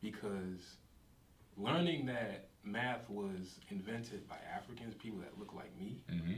[0.00, 0.76] because
[1.56, 6.34] learning that math was invented by Africans, people that look like me, hmm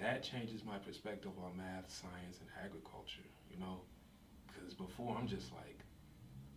[0.00, 3.82] that changes my perspective on math, science, and agriculture, you know?
[4.46, 5.78] Because before I'm just like,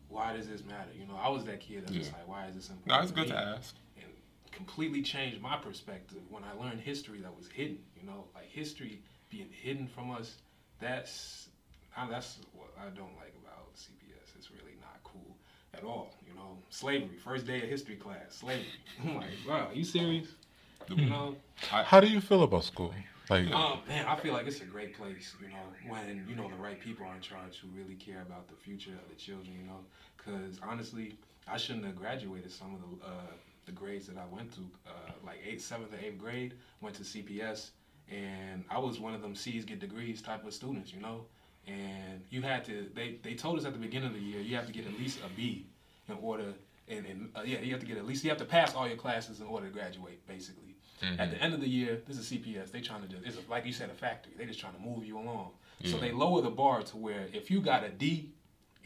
[0.08, 0.92] why does this matter?
[0.98, 2.14] You know, I was that kid that was Yeah.
[2.14, 2.88] like, why is this important?
[2.88, 3.76] No, it's good to ask.
[3.98, 4.12] and
[4.52, 7.80] completely changed my perspective when I learned history that was hidden.
[8.00, 10.38] You know, like history being hidden from us.
[10.80, 11.50] That's
[11.98, 14.36] I, that's what I don't like about CPS.
[14.38, 15.36] It's really not cool
[15.74, 16.14] at all.
[16.46, 17.18] Know, slavery.
[17.24, 18.66] First day of history class, slavery.
[19.04, 20.28] I'm like, wow, are you serious?
[20.88, 22.94] You know, how do you feel about school?
[23.28, 25.56] Like, um, man, I feel like it's a great place, you know,
[25.88, 28.92] when, you know, the right people are in charge who really care about the future
[28.92, 29.80] of the children, you know.
[30.16, 33.34] Because honestly, I shouldn't have graduated some of the uh,
[33.66, 36.54] the grades that I went to, uh, like eighth, seventh, or eighth grade.
[36.82, 37.72] Went to CPS,
[38.12, 41.26] and I was one of them C's get degrees type of students, you know.
[41.66, 42.88] And you had to.
[42.94, 44.94] They they told us at the beginning of the year you have to get at
[45.00, 45.66] least a B
[46.10, 46.54] in order.
[46.88, 48.88] And, and uh, yeah, you have to get at least you have to pass all
[48.88, 50.76] your classes in order to graduate, basically.
[51.02, 51.32] At mm-hmm.
[51.32, 52.72] the end of the year, this is CPS.
[52.72, 54.34] They trying to just it's a, like you said a factory.
[54.38, 55.52] They just trying to move you along.
[55.84, 56.00] So mm-hmm.
[56.00, 58.30] they lower the bar to where if you got a D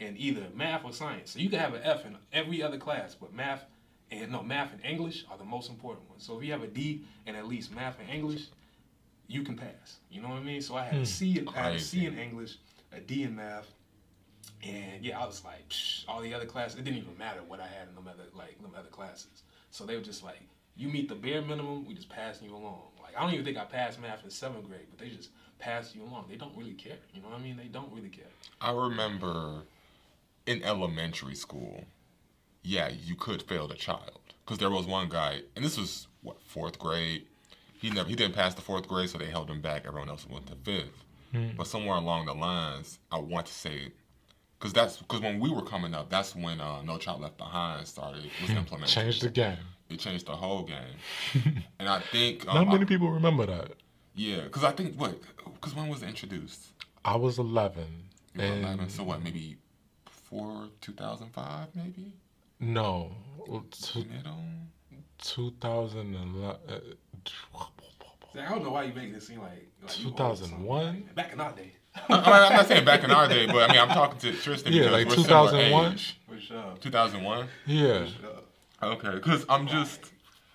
[0.00, 3.14] in either math or science, so you can have an F in every other class,
[3.14, 3.64] but math
[4.10, 6.24] and no math and English are the most important ones.
[6.24, 8.46] So if you have a D in at least math and English,
[9.28, 9.98] you can pass.
[10.10, 10.60] You know what I mean?
[10.60, 11.04] So I had a hmm.
[11.04, 12.56] C, in, I had a C in English,
[12.92, 13.68] a D in math,
[14.62, 16.78] and yeah, I was like, psh, all the other classes.
[16.78, 19.42] It didn't even matter what I had in them other like them other classes.
[19.70, 20.40] So they were just like,
[20.76, 22.82] you meet the bare minimum, we just passing you along.
[23.02, 25.94] Like I don't even think I passed math in seventh grade, but they just pass
[25.94, 26.26] you along.
[26.28, 26.98] They don't really care.
[27.12, 27.56] You know what I mean?
[27.56, 28.24] They don't really care.
[28.60, 29.62] I remember
[30.46, 31.84] in elementary school,
[32.62, 36.42] yeah, you could fail the child because there was one guy, and this was what
[36.42, 37.26] fourth grade.
[37.72, 39.86] He never he didn't pass the fourth grade, so they held him back.
[39.86, 41.04] Everyone else went to fifth.
[41.32, 41.50] Hmm.
[41.56, 43.92] But somewhere along the lines, I want to say,
[44.60, 47.86] because that's because when we were coming up, that's when uh, No Child Left Behind
[47.88, 48.94] started was implemented.
[48.94, 49.56] Changed the game.
[49.88, 53.72] It changed the whole game, and I think um, Not many I- people remember that.
[54.14, 55.18] yeah, because I think what
[55.54, 56.60] because when was it introduced?
[57.04, 57.82] I was 11.
[58.34, 59.22] You were and 11, so what?
[59.24, 59.56] Maybe
[60.04, 62.12] before 2005, maybe.
[62.60, 63.10] No,
[63.70, 64.44] two- Middle.
[65.18, 66.44] 2011.
[66.44, 66.78] uh,
[68.38, 70.58] I don't know why you make it seem like, like you old or something.
[70.58, 71.08] 2001?
[71.14, 73.72] Back in our day, I mean, I'm not saying back in our day, but I
[73.72, 75.92] mean, I'm talking to Tristan Yeah, because like we're similar 2001?
[75.92, 76.20] age.
[76.28, 76.74] for sure.
[76.80, 77.48] 2001.
[77.66, 78.06] Yeah.
[78.82, 80.00] Okay, because I'm just,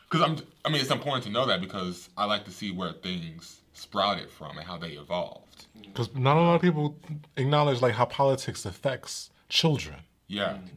[0.10, 2.93] because I'm, I mean, it's important to know that because I like to see where
[2.93, 5.65] things sprouted from and how they evolved.
[5.82, 6.98] Because not a lot of people
[7.38, 10.69] acknowledge like how politics affects children, Yeah, mm.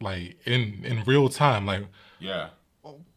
[0.00, 1.86] like in in real time, like
[2.20, 2.48] yeah,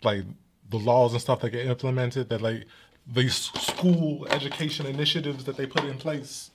[0.03, 0.23] like
[0.69, 2.29] the laws and stuff that get implemented.
[2.29, 2.65] That like
[3.05, 6.49] these school education initiatives that they put in place,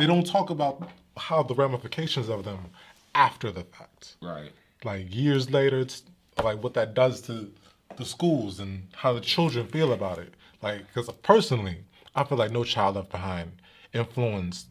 [0.00, 2.70] they don't talk about how the ramifications of them
[3.14, 4.16] after the fact.
[4.22, 4.52] right.
[4.82, 6.02] Like years later, it's
[6.42, 7.52] like what that does to
[7.96, 10.32] the schools and how the children feel about it.
[10.62, 11.84] Like, because personally,
[12.14, 13.52] I feel like No Child Left Behind
[13.92, 14.66] influenced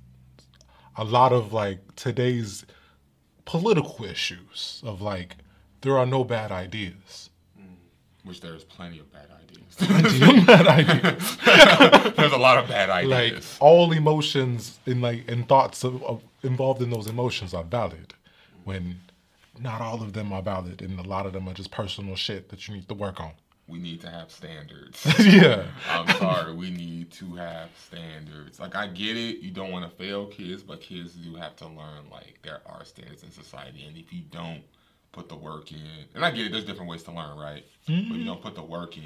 [0.95, 2.65] a lot of like today's
[3.45, 5.35] political issues of like
[5.81, 7.29] there are no bad ideas.
[7.59, 7.75] Mm.
[8.23, 9.38] Which there's plenty of bad ideas.
[9.81, 11.37] Of bad ideas.
[12.17, 13.57] there's a lot of bad like ideas.
[13.61, 18.13] all emotions and like and thoughts of, of involved in those emotions are valid,
[18.65, 18.99] when
[19.59, 22.49] not all of them are valid, and a lot of them are just personal shit
[22.49, 23.31] that you need to work on.
[23.67, 25.05] we need to have standards.
[25.19, 25.65] yeah.
[25.89, 28.59] I'm sorry, we need to have standards.
[28.59, 31.67] Like I get it, you don't want to fail kids, but kids do have to
[31.67, 34.63] learn like there are standards in society, and if you don't
[35.11, 37.63] put the work in, and I get it, there's different ways to learn, right?
[37.85, 38.25] But you mm-hmm.
[38.25, 39.03] don't put the work in,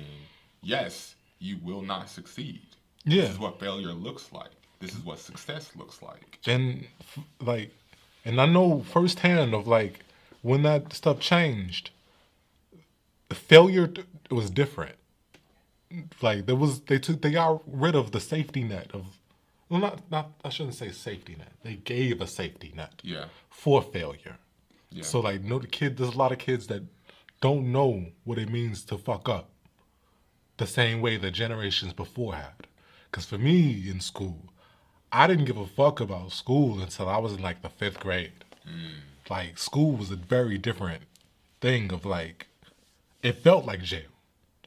[0.64, 2.62] yes, you will not succeed.
[3.06, 3.24] Yeah.
[3.24, 4.52] This is what failure looks like.
[4.80, 6.40] This is what success looks like.
[6.48, 6.86] and
[7.40, 7.72] like
[8.26, 10.00] and i know firsthand of like
[10.42, 11.90] when that stuff changed
[13.32, 13.92] failure
[14.30, 14.96] was different
[16.22, 19.06] like there was they took they got rid of the safety net of
[19.70, 23.26] well not not i shouldn't say safety net they gave a safety net Yeah.
[23.50, 24.38] for failure
[24.92, 25.04] Yeah.
[25.04, 26.84] so like no the kid there's a lot of kids that
[27.42, 29.50] don't know what it means to fuck up
[30.64, 32.68] the same way the generations before had
[33.12, 34.38] because for me in school
[35.12, 38.32] I didn't give a fuck about school until I was in like the fifth grade.
[38.68, 39.30] Mm.
[39.30, 41.04] Like school was a very different
[41.62, 42.48] thing of like
[43.22, 44.10] it felt like jail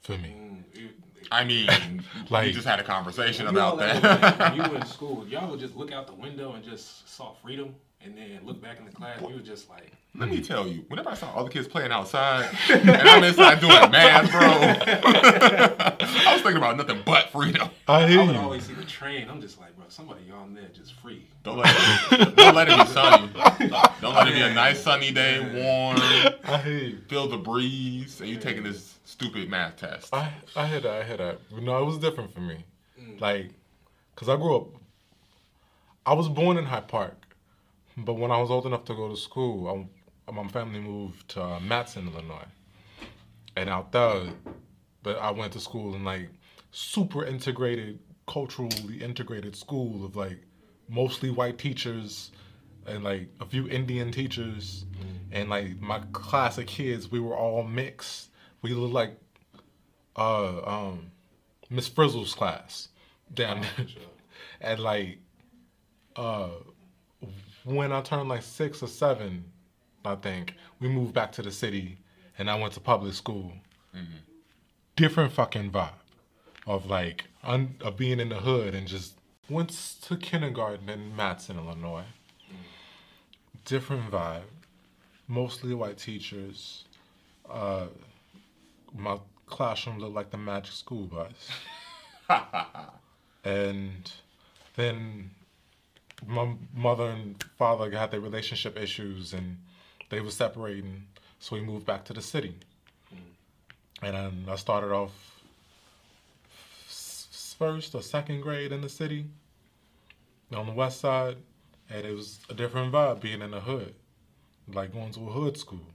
[0.03, 0.35] for me.
[0.37, 0.89] Mm,
[1.33, 1.69] I mean,
[2.31, 4.39] Like- we just had a conversation about at that.
[4.39, 7.33] when you were in school, y'all would just look out the window and just saw
[7.43, 7.75] freedom,
[8.07, 9.21] and then look back in the class.
[9.21, 10.43] You were just like, Let me hmm.
[10.43, 14.31] tell you, whenever I saw all the kids playing outside, and I'm inside doing math,
[14.31, 17.69] bro, I was thinking about nothing but freedom.
[17.89, 18.41] I hear I would you.
[18.41, 19.29] always see the train.
[19.29, 21.27] I'm just like, bro, somebody on there just free.
[21.43, 21.75] Don't let
[22.13, 23.33] it, don't let it be sunny.
[24.01, 25.97] Don't let it be a nice sunny day, warm,
[26.45, 26.99] I hear you.
[27.09, 30.15] feel the breeze, and you taking this stupid math test.
[30.15, 31.03] I I hear that.
[31.03, 31.39] I hear that.
[31.61, 32.65] No, it was different for me.
[33.01, 33.21] Mm.
[33.21, 33.51] Like,
[34.15, 34.69] cause I grew up.
[36.05, 37.26] I was born in Hyde Park,
[37.97, 39.89] but when I was old enough to go to school,
[40.29, 42.47] I, my family moved to uh, Matteson, Illinois,
[43.57, 44.25] and out there,
[45.03, 46.29] but I went to school in like
[46.73, 50.43] super integrated, culturally integrated school of like
[50.89, 52.33] mostly white teachers
[52.87, 54.85] and like a few Indian teachers,
[55.33, 58.29] and like my class of kids, we were all mixed.
[58.63, 59.19] We looked like
[60.17, 61.11] uh um
[61.71, 62.89] Miss Frizzle's class
[63.33, 63.87] down there.
[64.61, 65.19] And like
[66.15, 66.49] uh
[67.67, 69.45] when I turned like six or seven,
[70.05, 71.99] I think, we moved back to the city
[72.39, 73.53] and I went to public school.
[74.95, 75.91] Different fucking vibe
[76.67, 79.15] of like un- of being in the hood and just
[79.51, 79.71] went
[80.03, 82.05] to kindergarten in Matteson, Illinois.
[83.65, 84.43] Different vibe,
[85.27, 86.85] mostly white teachers.
[87.51, 87.87] Uh,
[88.97, 91.51] my classroom looked like the Magic School Bus,
[93.45, 94.11] and
[94.77, 95.31] then
[96.27, 99.59] my mother and father had their relationship issues and
[100.09, 101.05] they were separating,
[101.41, 102.55] so we moved back to the city.
[103.13, 103.19] Mm.
[104.03, 105.13] And then I started off
[107.59, 109.25] first or second grade in the city
[110.55, 111.37] on the west side,
[111.91, 113.95] and it was a different vibe being in the hood,
[114.73, 115.87] like going to a hood school,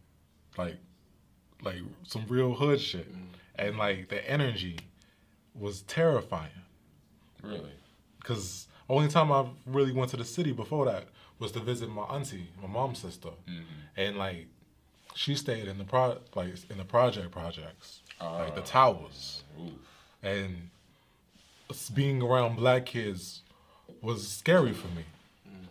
[0.57, 0.77] like
[1.63, 3.25] like some real hood shit, mm.
[3.55, 4.79] and like the energy
[5.53, 6.49] was terrifying
[7.43, 7.73] Really?
[8.19, 11.05] because only time I really went to the city before that
[11.39, 13.61] was to visit my auntie, my mom's sister, mm-hmm.
[13.97, 14.47] and like
[15.15, 18.65] she stayed in the pro like in the project projects, like the ah.
[18.65, 19.71] towers, Oof.
[20.23, 20.69] and
[21.93, 23.41] being around black kids
[24.01, 25.03] was scary for me.
[25.47, 25.65] Mm.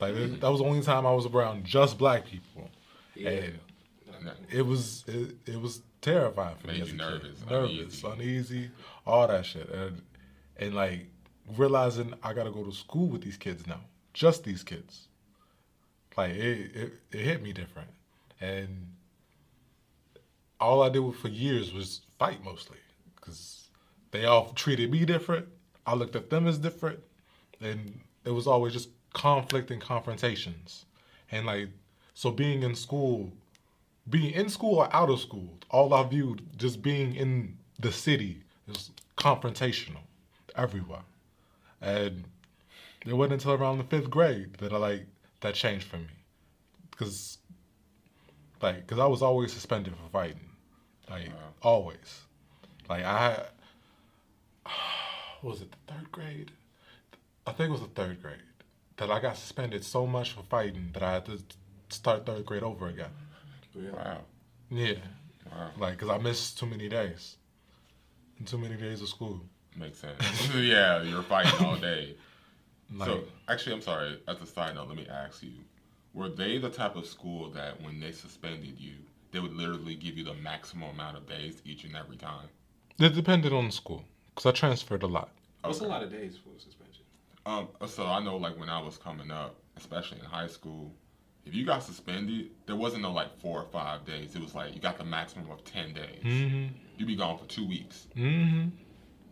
[0.00, 0.40] Like it- mm-hmm.
[0.40, 2.70] that was the only time I was around just black people,
[3.16, 3.58] and
[4.50, 6.74] it was it, it was terrifying for me.
[6.74, 7.10] Made as you a kid.
[7.12, 8.06] nervous, nervous, uneasy.
[8.06, 8.70] uneasy,
[9.06, 10.02] all that shit, and
[10.58, 11.06] and like
[11.56, 13.80] realizing I gotta go to school with these kids now,
[14.12, 15.08] just these kids.
[16.16, 17.88] Like it, it, it hit me different,
[18.40, 18.86] and
[20.60, 22.78] all I did for years was fight mostly,
[23.16, 23.68] because
[24.10, 25.46] they all treated me different.
[25.86, 27.00] I looked at them as different,
[27.60, 30.84] and it was always just conflict and confrontations,
[31.30, 31.68] and like
[32.14, 33.32] so being in school
[34.08, 38.42] being in school or out of school, all I viewed just being in the city
[38.68, 40.02] is confrontational
[40.56, 41.02] everywhere.
[41.80, 42.24] And
[43.06, 45.06] it wasn't until around the fifth grade that I like
[45.40, 46.08] that changed for me,
[46.90, 47.38] because
[48.60, 50.50] like because I was always suspended for fighting,
[51.08, 51.30] like
[51.62, 52.22] always.
[52.88, 53.44] Like I
[55.42, 56.50] was it the third grade?
[57.46, 58.42] I think it was the third grade
[58.98, 61.38] that I got suspended so much for fighting that I had to
[61.88, 63.10] start third grade over again.
[63.74, 64.20] Wow.
[64.70, 64.94] Yeah,
[65.50, 65.70] Wow.
[65.78, 67.36] like because I missed too many days,
[68.38, 69.40] and too many days of school.
[69.76, 70.20] Makes sense.
[70.54, 72.16] yeah, you're fighting all day.
[72.92, 74.20] Like, so, actually, I'm sorry.
[74.26, 75.52] As a side note, let me ask you:
[76.12, 78.94] Were they the type of school that, when they suspended you,
[79.30, 82.48] they would literally give you the maximum amount of days each and every time?
[82.98, 84.02] it depended on the school
[84.34, 85.30] because I transferred a lot.
[85.62, 87.04] What's a lot of days for suspension?
[87.46, 90.92] Um, so I know, like when I was coming up, especially in high school,
[91.46, 94.34] if you got suspended, there wasn't no like four or five days.
[94.34, 96.22] It was like you got the maximum of ten days.
[96.24, 96.74] Mm-hmm.
[96.98, 98.68] You'd be gone for two weeks, Mm-hmm.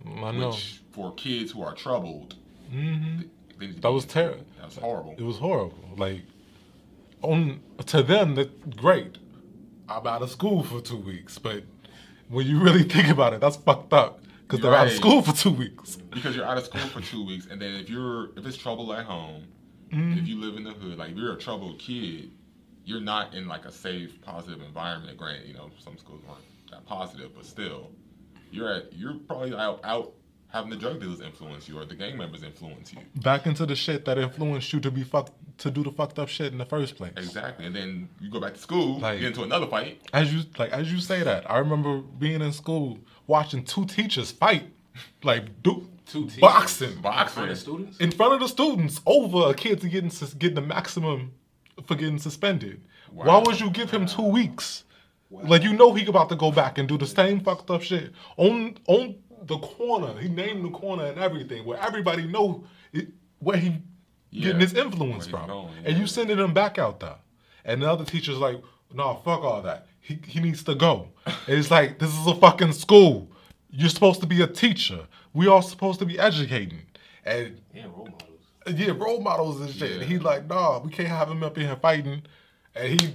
[0.07, 0.51] I know.
[0.51, 2.35] which for kids who are troubled,
[2.73, 3.23] Mm-hmm.
[3.59, 4.39] they to That was terrible.
[4.41, 5.15] ter- That was horrible.
[5.19, 5.79] It was horrible.
[5.97, 6.23] Like,
[7.23, 9.19] on to them, that great.
[9.89, 11.65] I'm out of school for two weeks, but
[12.29, 15.33] when you really think about it, that's fucked up because they're out of school for
[15.35, 15.97] two weeks.
[15.97, 18.93] because you're out of school for two weeks, and then if you're if it's trouble
[18.93, 19.45] at home,
[19.91, 20.19] Mm-hmm.
[20.19, 22.31] if you live in the hood, like if you're a troubled kid,
[22.85, 25.17] you're not in like a safe, positive environment.
[25.17, 27.91] Granted, you know some schools aren't that positive, but still,
[28.51, 30.13] you're at you're probably out out
[30.51, 32.99] having the drug dealers influence you or the gang members influence you.
[33.17, 36.29] Back into the shit that influenced you to be fucked to do the fucked up
[36.29, 37.13] shit in the first place.
[37.17, 40.01] Exactly, and then you go back to school, Like- get into another fight.
[40.13, 44.31] As you like, as you say that, I remember being in school watching two teachers
[44.31, 44.65] fight,
[45.23, 46.41] like do Two teachers?
[46.41, 47.49] boxing For Boxing.
[47.49, 47.99] the students?
[47.99, 51.33] in front of the students over a kid to getting sus- getting the maximum
[51.85, 52.81] for getting suspended.
[53.13, 54.85] Why would you give him two weeks?
[55.31, 58.13] Like you know he about to go back and do the same fucked up shit
[58.37, 60.19] on on the corner.
[60.19, 63.09] He named the corner and everything where everybody know it,
[63.41, 63.71] where he
[64.33, 67.17] getting Yeah, his influence where from, he's going, and you sending him back out there.
[67.65, 68.61] And the other teacher's like,
[68.93, 69.87] "No, fuck all that.
[70.01, 73.31] He he needs to go." And it's like this is a fucking school.
[73.71, 75.07] You're supposed to be a teacher.
[75.35, 76.83] We all supposed to be educating.
[77.27, 78.79] And And role models.
[78.81, 79.91] yeah, role models and shit.
[79.91, 79.97] Yeah.
[79.97, 82.23] And he like, nah, we can't have him up in here fighting.
[82.75, 83.15] And he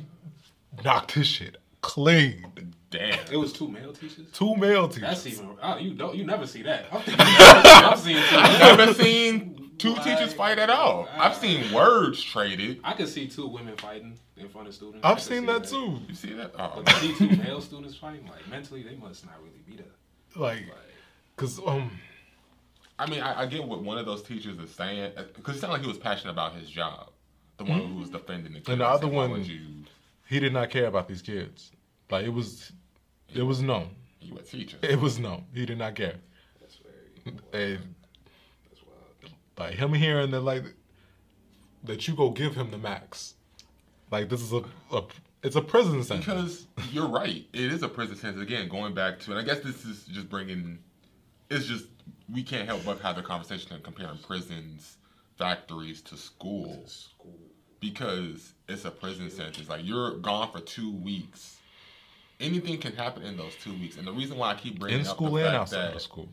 [0.84, 2.74] knocked his shit clean.
[2.90, 3.20] Damn.
[3.32, 4.28] It was two male teachers.
[4.34, 5.02] Two male teachers.
[5.24, 5.58] That's even.
[5.62, 6.16] Oh, you don't.
[6.16, 6.86] You never see that.
[6.92, 8.22] I'm thinking, I've seen two.
[8.38, 10.04] I've never seen two What?
[10.04, 11.08] teachers fight at all.
[11.18, 12.80] I've seen words traded.
[12.84, 15.02] I could see two women fighting in front of students.
[15.04, 16.00] I've seen see that too.
[16.08, 16.52] You see that?
[16.58, 19.76] Oh, But to see two male students fighting, like mentally, they must not really be
[19.76, 19.92] there.
[20.36, 20.64] Like,
[21.36, 21.92] cause um,
[23.00, 25.74] I mean, I, I get what one of those teachers is saying because it sounded
[25.74, 27.10] like he was passionate about his job.
[27.58, 28.70] The one who was defending the kids.
[28.70, 29.60] And the other one- you,
[30.28, 31.72] he did not care about these kids.
[32.10, 32.72] Like it was,
[33.34, 33.90] it was known.
[34.22, 34.78] you a teacher.
[34.82, 35.46] It was known.
[35.54, 36.16] He did not care.
[36.60, 37.38] That's very.
[37.76, 37.96] And
[38.70, 39.34] That's wild.
[39.58, 40.64] like him hearing that like
[41.84, 43.36] that you go give him the max.
[44.12, 45.04] Like this is a, a
[45.42, 46.68] it's a prison sentence.
[46.76, 48.42] Because you're right, it is a prison sentence.
[48.42, 50.80] Again, going back to, and I guess this is just bringing,
[51.50, 51.86] it's just
[52.32, 54.98] we can't help but have the conversation of comparing prisons,
[55.38, 57.40] factories to schools School.
[57.84, 59.68] Because it's a prison sentence.
[59.68, 61.58] Like you're gone for two weeks.
[62.40, 65.06] Anything can happen in those two weeks, and the reason why I keep bringing in
[65.06, 66.30] up school the and fact outside that of school.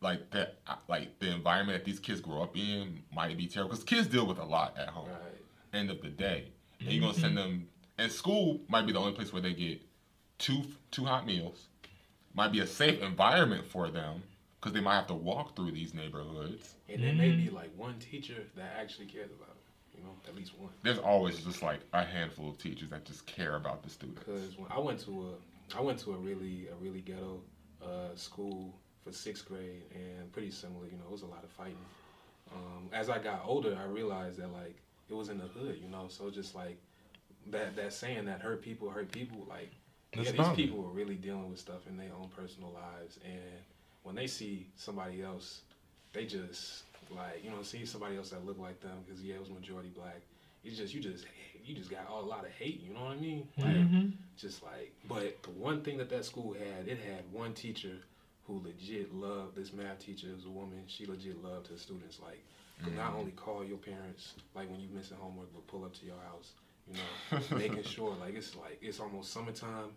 [0.00, 0.56] like that,
[0.88, 4.26] like the environment that these kids grow up in might be terrible because kids deal
[4.26, 5.08] with a lot at home.
[5.08, 5.78] Right.
[5.78, 6.48] End of the day,
[6.80, 7.48] and you're gonna send mm-hmm.
[7.48, 7.68] them.
[7.98, 9.82] And school might be the only place where they get
[10.38, 11.66] two two hot meals.
[12.32, 14.22] Might be a safe environment for them
[14.58, 16.74] because they might have to walk through these neighborhoods.
[16.88, 17.56] And there may be mm-hmm.
[17.56, 19.49] like one teacher that actually cares about them.
[20.00, 20.70] You know, at least one.
[20.82, 24.22] There's always just like a handful of teachers that just care about the students.
[24.24, 27.40] Because when I went to a, I went to a really a really ghetto
[27.84, 30.86] uh, school for sixth grade, and pretty similar.
[30.86, 31.76] You know, it was a lot of fighting.
[32.52, 34.76] Um, as I got older, I realized that like
[35.08, 35.78] it was in the hood.
[35.82, 36.78] You know, so just like
[37.48, 39.46] that that saying that hurt people hurt people.
[39.48, 39.72] Like
[40.14, 43.60] yeah, these people were really dealing with stuff in their own personal lives, and
[44.02, 45.60] when they see somebody else,
[46.12, 49.40] they just like you know see somebody else that look like them because yeah, it
[49.40, 50.20] was majority black.
[50.64, 51.24] It's just you just
[51.64, 52.82] you just got a lot of hate.
[52.86, 53.48] You know what I mean?
[53.58, 53.76] Like,
[54.36, 57.96] just like, but the one thing that that school had, it had one teacher
[58.46, 60.82] who legit loved this math teacher was a woman.
[60.86, 62.18] She legit loved her students.
[62.20, 62.42] Like,
[62.82, 66.06] could not only call your parents like when you missing homework, but pull up to
[66.06, 66.52] your house.
[66.88, 69.90] You know, making sure like it's like it's almost summertime.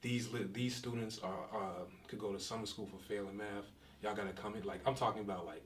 [0.00, 3.66] These li- these students are uh, could go to summer school for failing math.
[4.02, 4.62] Y'all gotta come in.
[4.62, 5.62] Like I'm talking about like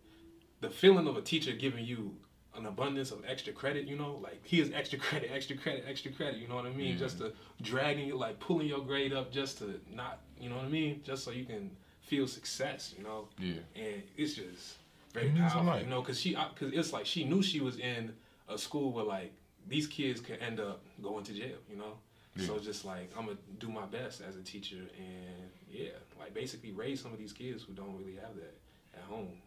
[0.63, 2.15] the feeling of a teacher giving you
[2.57, 6.37] an abundance of extra credit, you know, like here's extra credit, extra credit, extra credit,
[6.37, 6.93] you know what I mean?
[6.93, 6.99] Yeah.
[6.99, 10.65] Just to dragging you, like pulling your grade up just to not, you know what
[10.65, 11.03] I mean?
[11.05, 11.71] Just so you can
[12.01, 13.29] feel success, you know?
[13.39, 13.55] Yeah.
[13.75, 14.77] And it's just
[15.13, 18.13] very It powerful, you know, because she, because it's like she knew she was in
[18.49, 19.33] a school where like
[19.69, 21.99] these kids could end up going to jail, you know?
[22.37, 22.47] Yeah.
[22.47, 26.71] So just like I'm gonna do my best as a teacher and yeah, like basically
[26.73, 28.55] raise some of these kids who don't really have that
[28.95, 29.39] at home.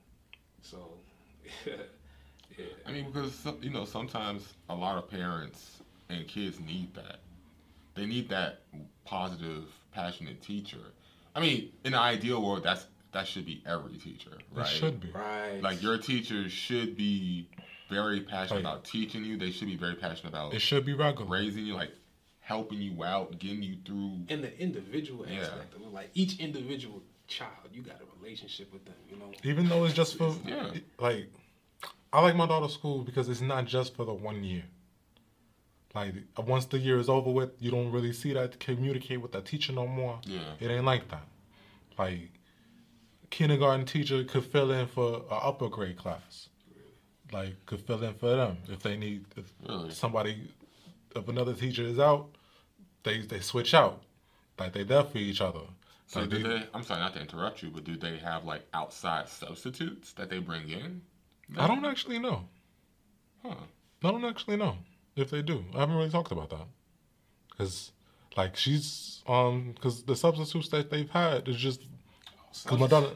[0.69, 0.93] So
[1.67, 2.65] yeah.
[2.87, 7.17] I mean, because you know, sometimes a lot of parents and kids need that.
[7.95, 8.61] They need that
[9.05, 10.91] positive, passionate teacher.
[11.35, 14.65] I mean, in the ideal world, that's that should be every teacher, right?
[14.65, 15.11] It should be.
[15.11, 15.59] Right.
[15.61, 17.47] Like your teacher should be
[17.89, 19.37] very passionate Like- about teaching you.
[19.37, 21.29] They should be very passionate about It should be regular.
[21.29, 21.91] raising you, like
[22.39, 24.19] helping you out, getting you through.
[24.29, 25.41] in the individual Yeah.
[25.41, 29.31] aspect of it, like each individual child, you got a relationship with them, you know.
[29.43, 30.71] Even though it's just for Yeah.
[30.99, 31.27] like
[32.13, 34.63] I like my daughter's school because it's not just for the one year.
[35.93, 39.45] Like once the year is over with, you don't really see that communicate with that
[39.45, 40.19] teacher no more.
[40.25, 40.39] Yeah.
[40.59, 41.25] It ain't like that.
[41.97, 42.31] Like
[43.29, 46.49] kindergarten teacher could fill in for a upper grade class.
[47.31, 49.91] Like could fill in for them if they need if Really?
[49.91, 50.49] somebody
[51.15, 52.27] if another teacher is out,
[53.03, 54.03] they they switch out.
[54.59, 55.61] Like they there for each other.
[56.07, 56.67] So Like, do they?
[56.73, 60.39] I'm sorry not to interrupt you, but do they have like outside substitutes that they
[60.39, 61.01] bring in?
[61.57, 62.47] I don't actually know.
[63.43, 63.55] Huh.
[64.03, 64.77] I don't actually know
[65.15, 65.63] if they do.
[65.75, 66.67] I haven't really talked about that.
[67.57, 67.91] Cause
[68.37, 71.81] like she's um, cause the substitutes that they've had is just
[72.65, 73.11] cause my daughter,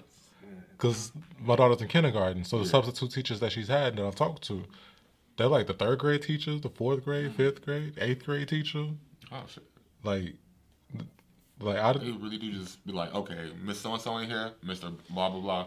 [0.77, 4.43] cause my daughter's in kindergarten, so the substitute teachers that she's had that I've talked
[4.43, 4.63] to,
[5.37, 8.87] they're like the third grade teachers, the fourth grade, fifth grade, eighth grade teacher,
[9.31, 9.63] Oh shit.
[10.03, 10.35] like,
[11.59, 14.51] like I They really do just be like, okay, Miss So and So in here,
[14.63, 15.65] Mister blah blah blah,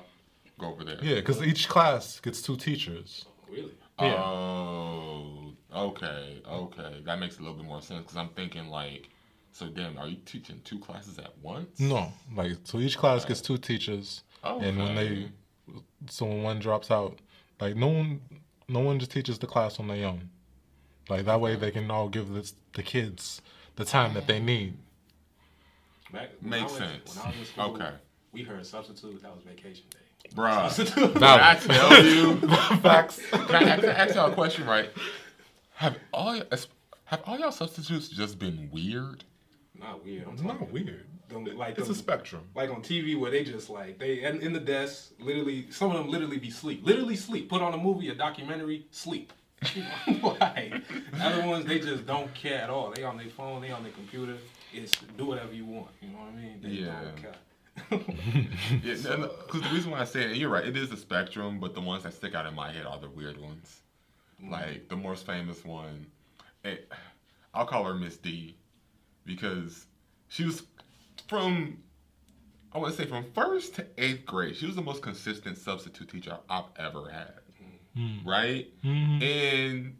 [0.59, 0.99] go over there.
[1.03, 3.27] yeah, cause each class gets two teachers.
[3.51, 3.73] Really?
[4.01, 4.15] Yeah.
[4.17, 7.03] Oh, okay, okay.
[7.05, 9.11] That makes a little bit more sense because I'm thinking like,
[9.53, 11.79] so damn, are you teaching two classes at once?
[11.79, 15.29] No, like so each class gets two teachers, and when they
[16.09, 17.19] so when one drops out,
[17.61, 18.21] like no one,
[18.69, 20.31] no one just teaches the class on their own.
[21.09, 23.43] Like that way they can all give this, the kids
[23.77, 24.47] the time that they mm-hmm.
[24.47, 24.79] need.
[26.13, 27.17] Back, Makes went- sense.
[27.17, 27.91] When I was in school, Okay.
[28.33, 29.23] we heard substitute.
[29.23, 29.99] That was vacation day.
[30.35, 30.71] Bruh.
[30.71, 31.15] Substitute.
[31.15, 32.37] Did I tell you?
[32.81, 33.21] Facts.
[33.31, 34.91] Can I, ask- ask y'all a question, right?
[35.75, 36.43] Have all y-
[37.07, 39.25] have all y'all substitutes just been weird?
[39.79, 40.25] Not weird.
[40.29, 41.07] I'm talking not weird.
[41.29, 42.43] them, like It's them- a spectrum.
[42.55, 45.97] like on TV where they just like they in, in the desk, literally some of
[45.97, 47.49] them literally be sleep, literally sleep.
[47.49, 49.33] Put on a movie, a documentary, sleep.
[49.75, 49.85] You
[50.41, 50.75] like
[51.21, 52.93] other ones they just don't care at all.
[52.95, 54.37] They on their phone, they on their computer.
[54.73, 55.89] It's do whatever you want.
[56.01, 56.61] You know what I mean?
[56.63, 57.01] They Yeah.
[57.03, 57.35] don't care.
[58.85, 61.75] Yeah, because the reason why I say it, you're right, it is a spectrum, but
[61.75, 63.81] the ones that stick out in my head are the weird ones.
[64.51, 66.07] Like the most famous one,
[66.65, 66.77] eh,
[67.55, 68.57] I'll call her Miss D,
[69.25, 69.87] because
[70.29, 70.65] she was
[71.29, 71.79] from,
[72.73, 76.09] I want to say from first to eighth grade, she was the most consistent substitute
[76.11, 77.35] teacher I've ever had.
[78.25, 78.69] Right?
[78.83, 79.23] Mhm.
[79.23, 79.97] And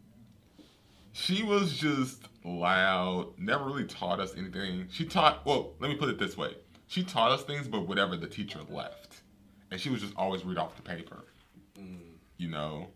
[1.13, 4.87] she was just loud, never really taught us anything.
[4.91, 6.55] She taught, well, let me put it this way.
[6.87, 9.21] She taught us things, but whatever the teacher left.
[9.71, 11.23] And she would just always read off the paper.
[11.79, 11.97] Mm.
[12.37, 12.87] You know?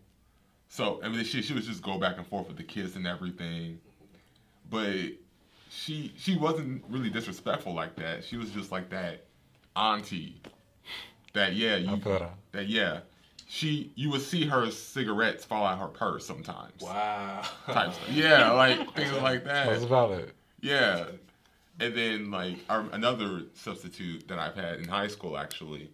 [0.68, 3.06] So, I mean, she, she would just go back and forth with the kids and
[3.06, 3.80] everything.
[4.70, 4.94] But
[5.70, 8.24] she she wasn't really disrespectful like that.
[8.24, 9.24] She was just like that
[9.74, 10.40] auntie.
[11.34, 12.34] That, yeah, you, I feel that.
[12.52, 13.00] that, yeah.
[13.50, 17.42] She, you would see her cigarettes fall out her purse sometimes Wow.
[17.66, 18.10] type stuff.
[18.12, 19.66] Yeah, like things like that.
[19.66, 19.88] That's that.
[19.88, 20.32] valid.
[20.60, 21.06] Yeah,
[21.80, 25.90] and then like our, another substitute that I've had in high school actually.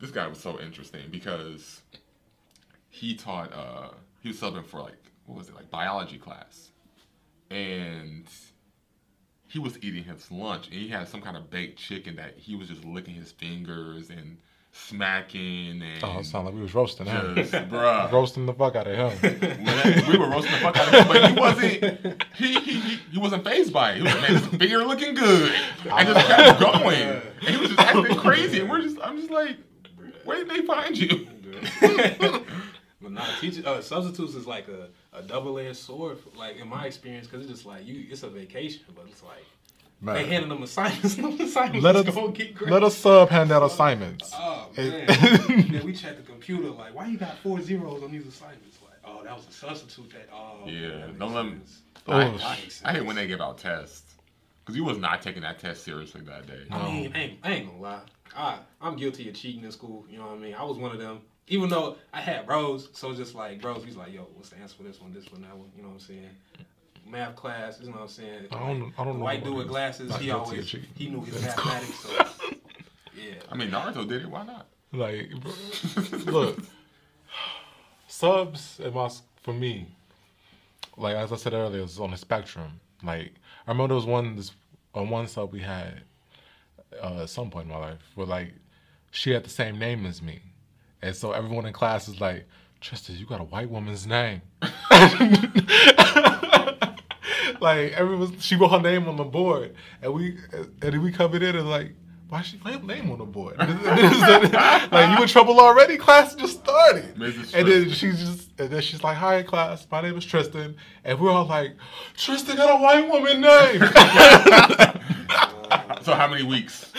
[0.00, 1.82] This guy was so interesting because
[2.88, 3.52] he taught.
[3.52, 3.90] uh
[4.22, 4.96] He was subbing for like
[5.26, 6.70] what was it like biology class,
[7.50, 8.24] and
[9.48, 12.54] he was eating his lunch and he had some kind of baked chicken that he
[12.54, 14.36] was just licking his fingers and
[14.78, 17.34] smacking and Oh, it sounded like we was roasting him.
[17.34, 18.10] just bruh.
[18.12, 19.40] roasting the fuck out of him.
[20.08, 22.22] We were roasting the fuck out of him, but he wasn't.
[22.36, 23.96] He he he, he wasn't phased by it.
[23.96, 25.52] He was like, man, this finger looking good,
[25.90, 27.02] and just kept going.
[27.02, 29.56] And he was just acting crazy, and we're just, I'm just like,
[30.24, 31.26] where did they find you?
[33.00, 36.18] but nah, teacher, uh, substitutes is like a, a double edged sword.
[36.36, 39.44] Like in my experience, because it's just like you, it's a vacation, but it's like
[40.00, 41.18] they Man, handing them assignments.
[41.40, 42.70] assignments let just us gonna get great.
[42.70, 44.30] let us sub hand out assignments.
[44.34, 44.86] Oh man!
[45.08, 46.70] It- then we check the computer.
[46.70, 48.78] Like, why you got four zeros on these assignments?
[48.82, 50.10] Like, oh, that was a substitute.
[50.10, 51.82] That oh Yeah, that makes don't let 'em- sense.
[52.06, 54.14] Oh, I, I, hate when they give out tests
[54.64, 56.62] because you was not taking that test seriously that day.
[56.70, 58.00] I mean, I ain't, I ain't gonna lie.
[58.36, 60.06] I I'm guilty of cheating in school.
[60.08, 60.54] You know what I mean?
[60.54, 61.20] I was one of them.
[61.48, 64.58] Even though I had bros, so it's just like bros, he's like, yo, what's the
[64.58, 65.70] answer for this one, this one, that one?
[65.76, 66.30] You know what I'm saying?
[67.10, 68.46] Math class, you know what I'm saying?
[68.50, 71.08] I don't- I don't know white what dude it with glasses, Not he always he
[71.08, 71.98] knew his mathematics.
[72.00, 72.10] So
[73.16, 74.30] yeah, I mean, Naruto did it.
[74.30, 74.66] Why not?
[74.92, 75.52] Like, bro,
[76.32, 76.58] look,
[78.06, 79.08] subs in my
[79.42, 79.86] for me,
[80.96, 82.80] like as I said earlier, it's on the spectrum.
[83.02, 83.32] Like
[83.66, 84.52] I remember there was one this
[84.94, 86.02] on one sub we had
[87.02, 88.52] uh, at some point in my life where like
[89.10, 90.40] she had the same name as me,
[91.02, 92.46] and so everyone in class is like,
[92.80, 94.40] Tristan, you got a white woman's name.
[97.60, 101.42] like everyone, she wrote her name on the board, and we and then we covered
[101.42, 101.92] it and like.
[102.30, 103.56] Why she put her name on the board?
[103.58, 103.68] like
[105.16, 105.96] you in trouble already?
[105.96, 107.16] Class just started.
[107.54, 109.86] And then she's just and then she's like, "Hi, class.
[109.90, 111.74] My name is Tristan." And we're all like,
[112.18, 113.80] "Tristan got a white woman name."
[116.02, 116.92] So how many weeks?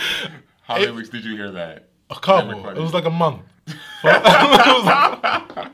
[0.63, 1.89] How many It- weeks did you hear that?
[2.09, 2.67] a couple.
[2.69, 3.41] It was like a month.
[3.67, 5.67] it, was like,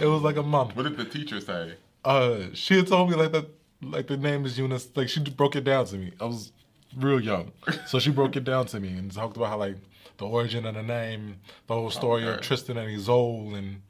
[0.00, 0.76] it was like a month.
[0.76, 1.72] What did the teacher say?
[2.04, 3.46] Uh, she had told me like that,
[3.82, 4.96] like the name is unisex.
[4.96, 6.12] Like she broke it down to me.
[6.20, 6.52] I was
[6.96, 7.52] real young,
[7.86, 9.76] so she broke it down to me and talked about how like
[10.18, 11.36] the origin of the name,
[11.66, 13.82] the whole story of Tristan and Isolde, and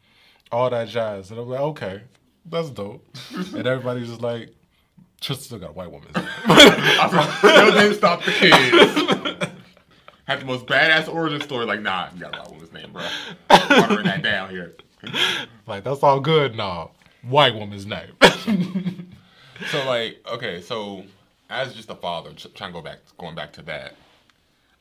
[0.51, 1.31] all that jazz.
[1.31, 2.03] And I'm like, okay,
[2.47, 3.05] that's dope.
[3.35, 4.51] and everybody's just like,
[5.21, 6.09] Tristan still got a white woman.
[7.39, 9.53] Still didn't stop the kids.
[10.27, 11.67] Had the most badass origin story.
[11.67, 13.03] Like, nah, you got a white woman's name, bro.
[13.51, 14.75] Watering that down here.
[15.67, 16.93] like that's all good now.
[17.29, 18.13] White woman's name.
[19.71, 21.05] So, like, okay, so
[21.49, 23.95] as just a father, trying to go back, going back to that,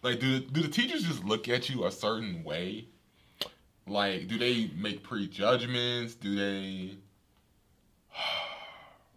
[0.02, 2.86] like, do do the teachers just look at you a certain way?
[3.88, 6.16] Like, do they make prejudgments?
[6.16, 6.92] Do they?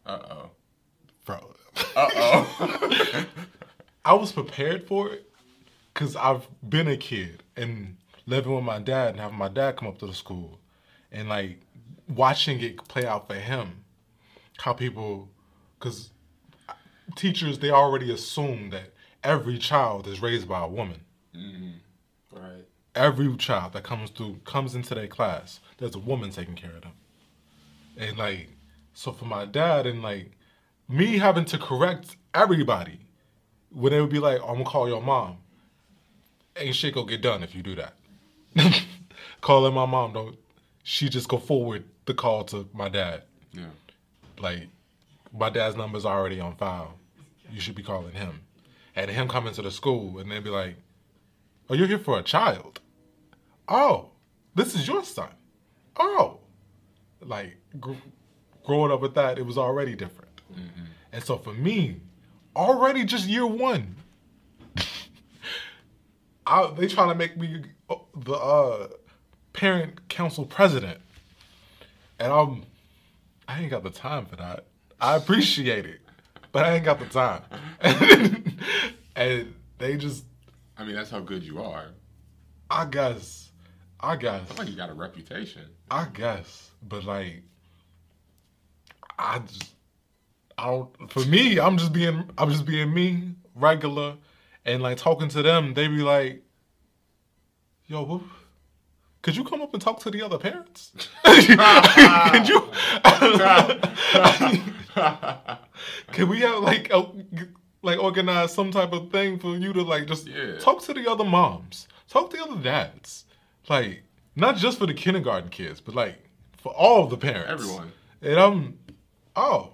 [0.07, 0.51] Uh oh.
[1.25, 1.55] Bro,
[1.97, 3.27] Uh oh.
[4.05, 5.29] I was prepared for it
[5.93, 9.89] because I've been a kid and living with my dad and having my dad come
[9.89, 10.61] up to the school
[11.11, 11.59] and like
[12.09, 13.85] watching it play out for him.
[14.59, 15.29] How people,
[15.79, 16.11] because
[17.15, 18.93] teachers, they already assume that
[19.23, 21.01] every child is raised by a woman.
[21.35, 22.37] Mm-hmm.
[22.37, 22.65] right.
[22.95, 26.83] Every child that comes through, comes into their class, there's a woman taking care of
[26.83, 26.93] them.
[27.99, 28.49] And like,
[28.95, 30.31] so for my dad and like
[30.89, 33.01] me having to correct everybody,
[33.71, 35.39] when they would be like, I'm gonna call your mom.
[36.57, 37.95] Ain't shit gonna get done if you do that.
[39.43, 40.39] Calling my mom, don't
[40.89, 43.25] she just go forward the call to my dad.
[43.53, 43.65] yeah.
[44.39, 44.69] Like,
[45.37, 46.95] my dad's number's already on file.
[47.51, 48.43] You should be calling him.
[48.95, 50.77] And him coming to the school and then be like,
[51.69, 52.81] Oh, you're here for a child.
[53.67, 54.11] Oh,
[54.55, 55.31] this is your son.
[55.97, 56.39] Oh.
[57.21, 57.95] Like, gr-
[58.65, 60.41] growing up with that, it was already different.
[61.13, 61.97] And so for me,
[62.55, 63.97] already just year one,
[66.47, 68.89] I, they trying to make me uh, the uh,
[69.57, 71.01] parent council president.
[72.19, 72.63] And I'm,
[73.49, 74.67] I ain't got the time for that.
[75.01, 76.01] I appreciate it,
[76.53, 77.43] but I ain't got the time.
[79.17, 80.25] and they just,
[80.79, 81.87] I mean, that's how good you are.
[82.71, 83.51] I guess,
[84.01, 85.63] I guess, I like you got a reputation.
[85.91, 87.43] I guess, but like,
[89.19, 89.73] I just
[90.59, 91.13] I don't.
[91.13, 94.17] For me, I'm just being I'm just being me, regular,
[94.65, 95.75] and like talking to them.
[95.75, 96.43] They be like,
[97.87, 98.23] "Yo, what,
[99.27, 100.93] could you come up and talk to the other parents?
[101.25, 102.71] Could you?
[106.13, 107.09] Can we have like a,
[107.83, 110.59] like organize some type of thing for you to like just Yeah.
[110.61, 113.25] talk to the other moms, talk to the other dads,
[113.69, 114.05] like
[114.37, 116.19] not just for the kindergarten kids, but like
[116.57, 117.91] for all the parents, Everyone.
[118.23, 118.79] And I'm,
[119.35, 119.71] oh,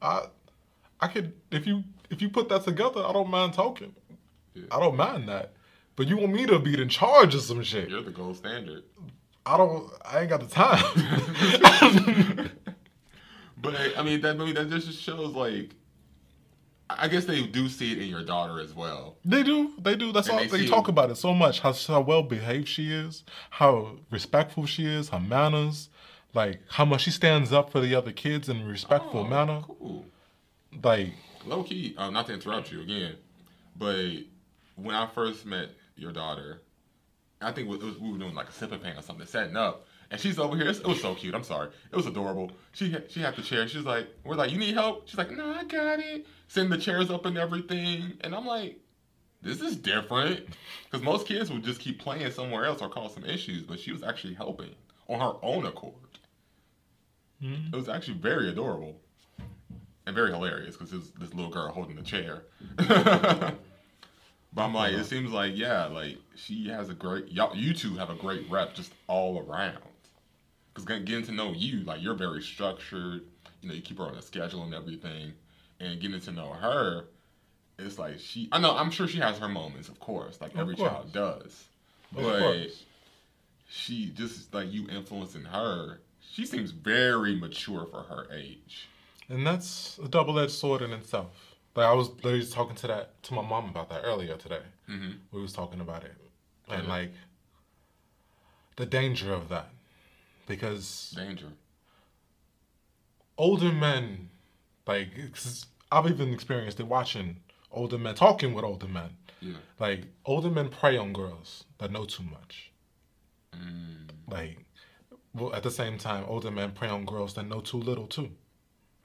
[0.00, 0.26] I,
[1.00, 3.96] I could if you if you put that together, I don't mind talking.
[4.54, 4.66] Yeah.
[4.70, 5.54] I don't mind that.
[5.96, 7.90] But you want me to be in charge of some shit?
[7.90, 8.84] You're the gold standard.
[9.44, 9.90] I don't.
[10.04, 12.50] I ain't got the time.
[13.60, 15.70] But I mean, that movie that just shows like,
[16.90, 19.18] I guess they do see it in your daughter as well.
[19.24, 19.72] they do.
[19.80, 20.10] They do.
[20.10, 20.44] That's And all.
[20.48, 21.60] they They, talk about it so much.
[21.60, 23.22] How how well behaved she is.
[23.50, 25.10] How respectful she is.
[25.10, 25.90] Her manners.
[26.34, 29.62] Like how much she stands up for the other kids in a respectful Oh, manner.
[29.64, 30.06] Cool.
[30.82, 31.12] Like
[31.46, 33.14] Low key, um, not to interrupt you again,
[33.76, 34.06] but
[34.76, 36.62] when I first met your daughter,
[37.40, 39.86] I think it was, we were doing like a sipping paint or something, setting up,
[40.10, 40.68] and she's over here.
[40.68, 41.34] It was so cute.
[41.34, 41.70] I'm sorry.
[41.90, 42.50] It was adorable.
[42.72, 43.66] She had, she had the chair.
[43.66, 45.08] She's like, we're like, you need help?
[45.08, 46.26] She's like, no, I got it.
[46.48, 48.78] Setting the chairs up and everything, and I'm like,
[49.40, 50.46] this is different,
[50.84, 53.90] because most kids would just keep playing somewhere else or cause some issues, but she
[53.90, 54.70] was actually helping
[55.08, 55.94] on her own accord.
[57.40, 57.54] Hmm?
[57.72, 59.00] It was actually very adorable
[60.06, 62.44] and very hilarious because it's this little girl holding the chair.
[64.52, 67.56] but I'm like, it seems like yeah, like she has a great y'all.
[67.56, 69.78] You two have a great rep just all around.
[70.74, 73.22] Because getting to know you, like you're very structured.
[73.60, 75.32] You know, you keep her on a schedule and everything,
[75.80, 77.04] and getting to know her,
[77.78, 78.48] it's like she.
[78.52, 78.76] I know.
[78.76, 80.90] I'm sure she has her moments, of course, like every course.
[80.90, 81.64] child does.
[82.16, 82.68] of But
[83.68, 86.00] she just like you influencing her.
[86.32, 88.88] She seems very mature for her age.
[89.28, 91.51] And that's a double-edged sword in itself.
[91.74, 94.62] Like I was literally talking to that to my mom about that earlier today.
[94.88, 95.18] Mhm.
[95.30, 96.14] We was talking about it,
[96.68, 97.12] and like
[98.76, 99.68] the danger of that,
[100.46, 101.52] because Danger.
[103.38, 104.30] older men,
[104.86, 109.16] like 'cause I've even experienced it watching older men talking with older men.
[109.40, 109.56] Yeah.
[109.78, 112.70] Like older men prey on girls that know too much.
[113.54, 114.08] Mm.
[114.28, 114.64] Like,
[115.34, 118.30] well, at the same time, older men prey on girls that know too little too.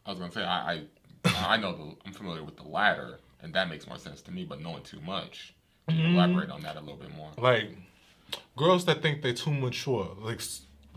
[0.06, 0.84] I was gonna say I I,
[1.38, 4.44] I know the I'm familiar with the latter, and that makes more sense to me.
[4.44, 5.54] But knowing too much,
[5.88, 6.16] can you mm-hmm.
[6.16, 7.32] elaborate on that a little bit more?
[7.38, 7.70] like
[8.56, 10.42] girls that think they're too mature, like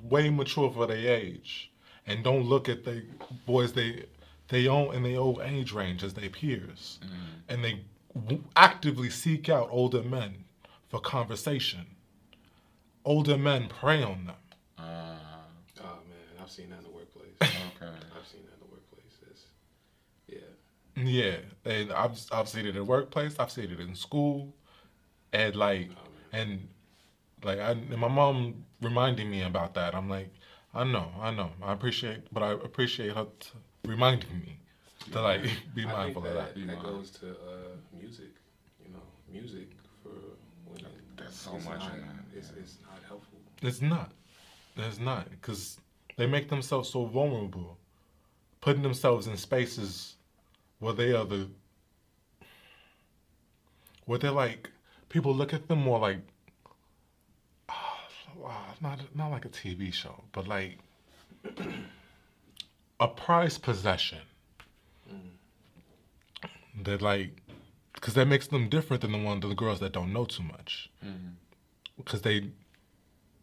[0.02, 1.70] way mature for their age,
[2.06, 3.04] and don't look at the
[3.46, 4.04] boys they
[4.48, 7.14] they own in their old age range as their peers, mm-hmm.
[7.48, 7.80] and they
[8.14, 10.44] w- actively seek out older men
[10.88, 11.86] for conversation.
[13.04, 14.36] Older men prey on them.
[14.76, 15.16] Uh,
[15.82, 17.36] Oh man, I've seen that in the workplace.
[17.40, 17.92] Uh, okay.
[18.16, 19.16] I've seen that in the workplace.
[19.30, 19.44] It's,
[20.96, 21.04] yeah.
[21.04, 23.36] Yeah, and I've I've seen it in workplace.
[23.38, 24.54] I've seen it in school,
[25.32, 25.90] and like,
[26.32, 26.68] and
[27.44, 29.94] like, I, and my mom reminded me about that.
[29.94, 30.30] I'm like,
[30.74, 33.50] I know, I know, I appreciate, but I appreciate her t-
[33.84, 34.58] reminding me
[35.12, 35.42] to like
[35.74, 36.66] be I mindful think of that, that.
[36.66, 37.34] that goes to uh,
[37.98, 38.30] music.
[38.84, 39.68] You know, music
[40.02, 40.10] for
[40.66, 40.92] women.
[41.16, 41.92] That's so it's much not,
[42.34, 43.38] It's, it's not helpful.
[43.62, 44.12] It's not,
[44.76, 45.78] it's not, because
[46.16, 47.78] they make themselves so vulnerable,
[48.60, 50.16] putting themselves in spaces
[50.80, 51.48] where they are the,
[54.06, 54.70] where they're like,
[55.08, 56.18] people look at them more like,
[57.68, 58.08] ah,
[58.44, 60.78] ah not not like a TV show, but like
[62.98, 64.18] a prized possession.
[65.08, 66.84] Mm.
[66.84, 67.42] That like,
[67.94, 70.90] because that makes them different than the one the girls that don't know too much,
[71.04, 71.34] mm-hmm.
[71.98, 72.50] because they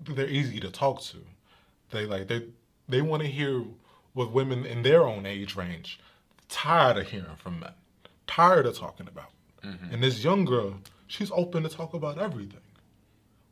[0.02, 1.18] they're easy to talk to.
[1.92, 2.48] They like they
[2.90, 3.64] they want to hear
[4.14, 6.00] what women in their own age range
[6.50, 7.74] tired of hearing from men,
[8.26, 9.32] tired of talking about.
[9.92, 10.76] And this young girl,
[11.08, 12.62] she's open to talk about everything.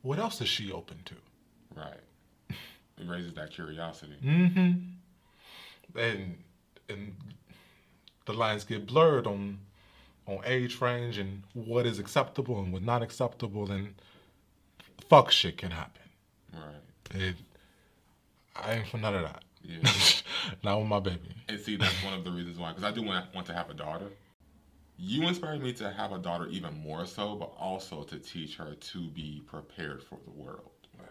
[0.02, 1.16] What else is she open to?
[1.76, 2.00] Right.
[2.50, 4.16] It raises that curiosity.
[4.24, 6.00] Mm-hmm.
[6.00, 6.38] And
[6.88, 7.16] and
[8.26, 9.60] the lines get blurred on
[10.28, 13.94] on age range and what is acceptable and what's not acceptable and
[15.10, 16.04] fuck shit can happen.
[16.54, 17.22] Right.
[17.22, 17.36] It
[18.56, 19.44] I ain't for none of that.
[19.68, 19.90] Yeah.
[20.64, 21.36] Not with my baby.
[21.50, 23.70] And see, that's one of the reasons why, because I do want, want to have
[23.70, 24.08] a daughter.
[24.98, 28.76] You inspired me to have a daughter even more so, but also to teach her
[28.76, 30.72] to be prepared for the world.
[30.98, 31.08] Right.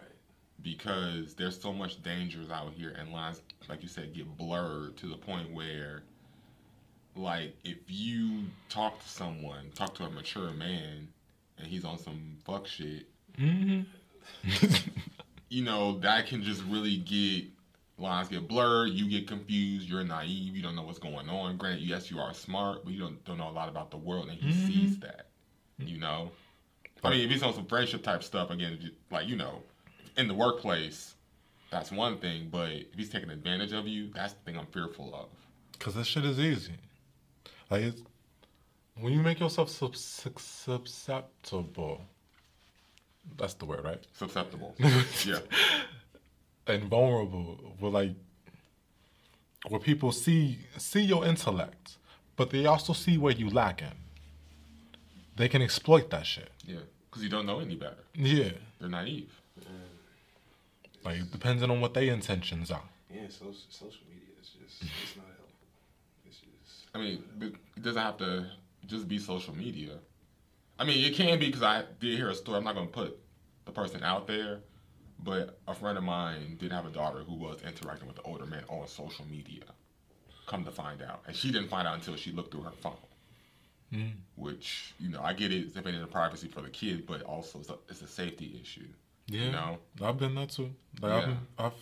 [0.63, 5.07] Because there's so much dangers out here, and lines, like you said, get blurred to
[5.07, 6.03] the point where,
[7.15, 11.09] like, if you talk to someone, talk to a mature man,
[11.59, 13.07] and he's on some fuck shit,
[13.41, 14.67] Mm-hmm.
[15.49, 17.45] you know, that can just really get
[17.99, 21.57] lines get blurred, you get confused, you're naive, you don't know what's going on.
[21.57, 24.29] Granted, yes, you are smart, but you don't don't know a lot about the world,
[24.29, 24.67] and he Mhm.
[24.67, 25.29] sees that.
[25.79, 26.31] You know,
[27.03, 29.63] I mean, if he's on some friendship type stuff, again, like you know,
[30.17, 31.15] in the workplace,
[31.71, 32.49] that's one thing.
[32.51, 35.29] But if he's taking advantage of you, that's the thing I'm fearful of.
[35.81, 36.73] Cause this shit is easy.
[37.71, 38.03] Like it's,
[39.01, 42.03] when you make yourself sub- susceptible.
[43.37, 44.07] That's the word, right?
[44.13, 44.75] Susceptible.
[45.27, 45.39] yeah.
[46.67, 48.15] And vulnerable where like
[49.69, 51.97] where people see see your intellect,
[52.37, 53.97] but they also see where you lack in.
[55.37, 56.51] They can exploit that shit.
[56.67, 56.77] Yeah.
[57.11, 58.05] Because you don't know any better.
[58.15, 58.51] Yeah.
[58.81, 59.33] They're naive.
[59.61, 59.65] Mm.
[61.05, 62.89] Like depending on what their intentions are.
[63.13, 65.69] Yeah, social social media is just it's not helpful.
[66.27, 68.47] It's just I mean, but it doesn't have to
[68.87, 69.93] just be social media.
[70.79, 72.59] I mean, it can be because I did hear a story.
[72.59, 73.19] I'm not going to put
[73.65, 74.59] the person out there,
[75.23, 78.47] but a friend of mine did have a daughter who was interacting with the older
[78.47, 79.65] man on social media.
[80.47, 82.93] Come to find out, and she didn't find out until she looked through her phone.
[83.93, 84.13] Mm.
[84.37, 87.61] Which you know, I get it, it's depending on privacy for the kid, but also
[87.61, 88.87] it's a, it's a safety issue.
[89.27, 89.41] Yeah.
[89.45, 90.71] You know, I've been there too.
[91.01, 91.17] Like Yeah.
[91.17, 91.73] I've, been, I've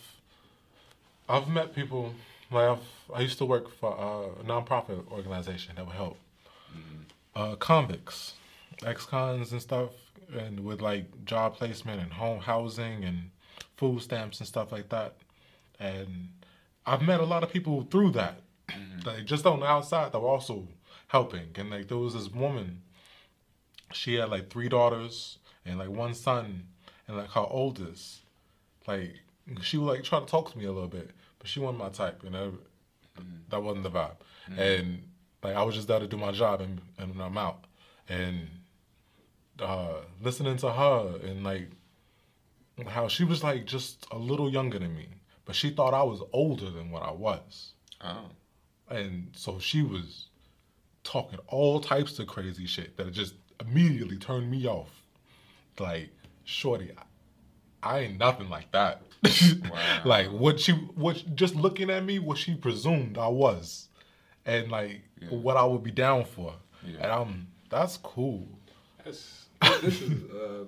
[1.27, 2.13] I've met people
[2.51, 6.17] like I've I used to work for a nonprofit organization that would help
[7.35, 8.33] uh, convicts,
[8.85, 9.89] ex-cons and stuff,
[10.37, 13.29] and with like job placement and home housing and
[13.77, 15.15] food stamps and stuff like that.
[15.79, 16.29] And
[16.85, 19.07] I've met a lot of people through that, mm-hmm.
[19.07, 20.67] like just on the outside that were also
[21.07, 21.49] helping.
[21.55, 22.81] And like there was this woman,
[23.91, 26.67] she had like three daughters and like one son,
[27.07, 28.21] and like her oldest,
[28.87, 29.15] like
[29.61, 31.89] she would like try to talk to me a little bit, but she wasn't my
[31.89, 32.53] type, you know.
[33.19, 33.49] Mm-hmm.
[33.49, 34.15] That wasn't the vibe,
[34.49, 34.59] mm-hmm.
[34.59, 35.03] and
[35.43, 37.65] like I was just there to do my job, and and I'm out,
[38.09, 38.47] and
[39.63, 41.69] uh listening to her and like
[42.87, 45.07] how she was like just a little younger than me,
[45.45, 47.73] but she thought I was older than what I was.
[48.01, 48.29] oh,
[48.89, 50.27] And so she was
[51.03, 54.89] talking all types of crazy shit that just immediately turned me off.
[55.79, 56.09] Like,
[56.45, 56.91] shorty,
[57.83, 59.01] I, I ain't nothing like that.
[59.69, 60.01] Wow.
[60.05, 63.87] like what she what just looking at me, what she presumed I was.
[64.45, 65.29] And like Yeah.
[65.29, 66.53] what I would be down for.
[66.85, 66.97] Yeah.
[67.03, 68.47] And I'm that's cool.
[69.05, 69.42] That's
[69.81, 70.65] this is uh,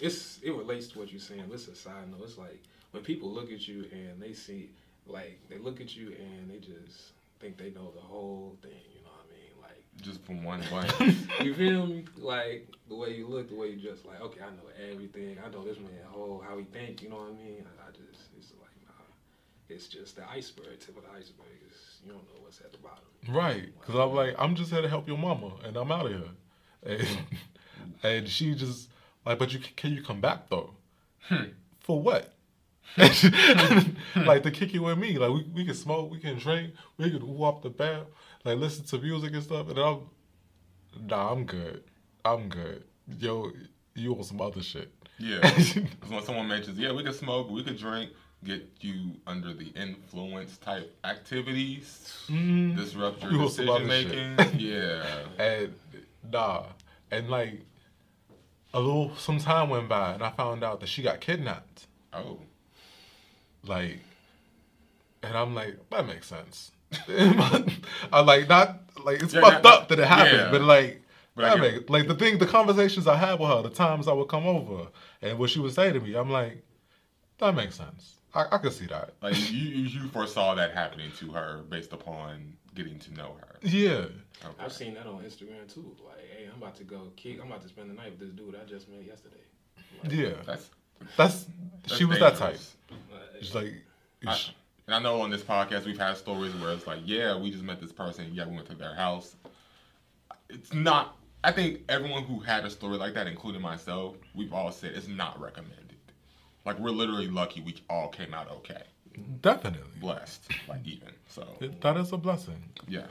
[0.00, 1.44] it's it relates to what you're saying.
[1.50, 2.20] This is a side note.
[2.24, 4.70] It's like when people look at you and they see
[5.06, 8.72] like they look at you and they just think they know the whole thing.
[8.94, 9.62] You know what I mean?
[9.62, 11.16] Like just from one glance.
[11.40, 12.04] you feel me?
[12.18, 15.36] Like the way you look, the way you just like okay, I know everything.
[15.44, 17.02] I know this man whole how he think.
[17.02, 17.64] You know what I mean?
[17.78, 19.04] I, I just it's like nah.
[19.68, 20.80] It's just the iceberg.
[20.80, 23.04] Tip of the iceberg is you don't know what's at the bottom.
[23.28, 23.68] Right.
[23.80, 26.30] Because I'm like, I'm just here to help your mama, and I'm out of here.
[26.84, 27.08] And,
[28.04, 28.88] and she just
[29.26, 30.70] like, but you can you come back though?
[31.22, 31.44] Hmm.
[31.80, 32.32] For what?
[32.96, 33.06] Hmm.
[34.14, 34.24] Hmm.
[34.26, 35.18] like to kick you with me?
[35.18, 38.06] Like we, we can smoke, we can drink, we can walk the bed,
[38.44, 39.68] like listen to music and stuff.
[39.68, 40.00] And I'm
[41.08, 41.82] nah, I'm good.
[42.24, 42.84] I'm good.
[43.18, 43.50] Yo,
[43.94, 44.92] you on some other shit?
[45.18, 45.40] Yeah.
[45.74, 48.10] Because when someone mentions, yeah, we can smoke, we could drink,
[48.44, 52.76] get you under the influence type activities, Mm.
[52.76, 54.58] disrupt your You on some other decision making.
[54.60, 55.04] yeah.
[55.38, 55.74] And
[56.30, 56.64] nah,
[57.10, 57.60] and like
[58.74, 61.86] a little some time went by, and I found out that she got kidnapped.
[62.12, 62.40] Oh.
[63.66, 64.00] Like,
[65.22, 66.70] and I'm like, that makes sense.
[67.08, 70.50] I'm like, not like it's Yeah, fucked not- up that it happened, yeah.
[70.50, 71.00] but like.
[71.36, 74.06] But that get- make, like the thing, the conversations I had with her, the times
[74.06, 74.86] I would come over,
[75.20, 76.62] and what she would say to me, I'm like,
[77.38, 78.18] that makes sense.
[78.32, 79.14] I, I could see that.
[79.20, 83.58] Like you you foresaw that happening to her based upon getting to know her.
[83.62, 84.06] Yeah,
[84.44, 84.54] Okay.
[84.58, 85.96] I've seen that on Instagram too.
[86.04, 87.38] Like, hey, I'm about to go kick.
[87.40, 89.36] I'm about to spend the night with this dude I just met yesterday.
[90.02, 90.32] Like, yeah.
[90.44, 90.68] That's,
[91.16, 91.46] That's,
[91.82, 92.58] that's she was that type.
[92.58, 92.74] dangerous.
[93.10, 93.72] like, It's like,
[94.26, 94.38] I,
[94.86, 97.62] and I know on this podcast we've had stories where it's like, yeah, we just
[97.64, 98.28] met this person.
[98.34, 99.34] Yeah, we went to their house.
[100.50, 101.16] It's not.
[101.42, 105.08] I think everyone who had a story like that, including myself, we've all said it's
[105.08, 105.96] not recommended.
[106.66, 108.82] Like we're literally lucky we all came out okay,
[109.40, 109.80] definitely.
[110.00, 111.08] blessed, like even.
[111.28, 112.62] So It- that is a blessing.
[112.88, 113.06] yeah,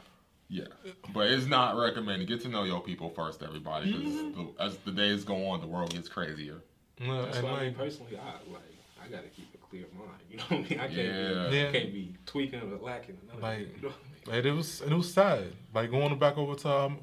[0.49, 0.65] yeah.
[1.13, 2.27] But it's not recommended.
[2.27, 3.91] Get to know your people first, everybody.
[3.93, 4.41] 'cause Mm-hmm.
[4.57, 6.61] the, as the days go on, the world gets crazier.
[6.99, 8.61] Yeah, That's and why I mean, personally, I like
[9.03, 10.09] I gotta keep a clear mind.
[10.29, 10.79] You know what I mean?
[10.79, 11.49] I can't Yeah.
[11.49, 11.71] be Yeah.
[11.71, 13.17] can't be tweaking or lacking.
[13.27, 14.37] None of Like- you know I mean?
[14.37, 15.51] And it was and it was sad.
[15.73, 16.99] Like going back over to um,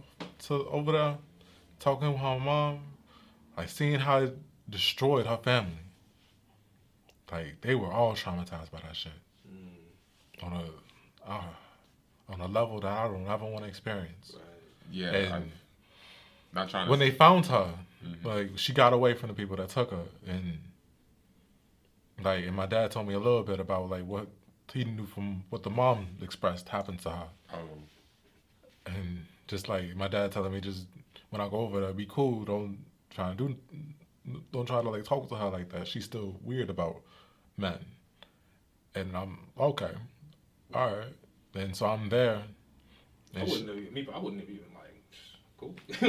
[0.47, 1.19] to over there,
[1.79, 2.81] talking with her mom,
[3.57, 4.39] like seeing how it
[4.71, 5.77] destroyed her family.
[7.33, 9.13] Like they were all traumatized by that shit.
[10.43, 10.65] On a
[11.31, 11.43] uh,
[12.29, 14.33] on a level that I don't ever want to experience.
[14.35, 14.43] Right.
[14.91, 15.53] Yeah, And- I'm
[16.55, 16.91] not trying to.
[16.91, 17.75] When they found her,
[18.05, 18.25] Mhm.
[18.25, 20.59] like she got away from the people that took her, and
[22.23, 24.27] like and my dad told me a little bit about like what
[24.73, 27.59] he knew from what the mom expressed happened to her, Oh,
[28.87, 30.87] and just like my dad telling me, just
[31.31, 32.45] when I go over there, be cool.
[32.45, 32.79] Don't
[33.11, 33.57] try and do,
[34.53, 35.87] don't try to like talk to her like that.
[35.89, 37.03] She's still weird about
[37.57, 37.79] men,
[38.95, 39.91] and I'm okay,
[40.75, 41.15] all right.
[41.55, 42.43] And so I'm there.
[43.35, 45.05] I she- wouldn't have even, me, I wouldn't have even like,
[45.59, 45.75] cool.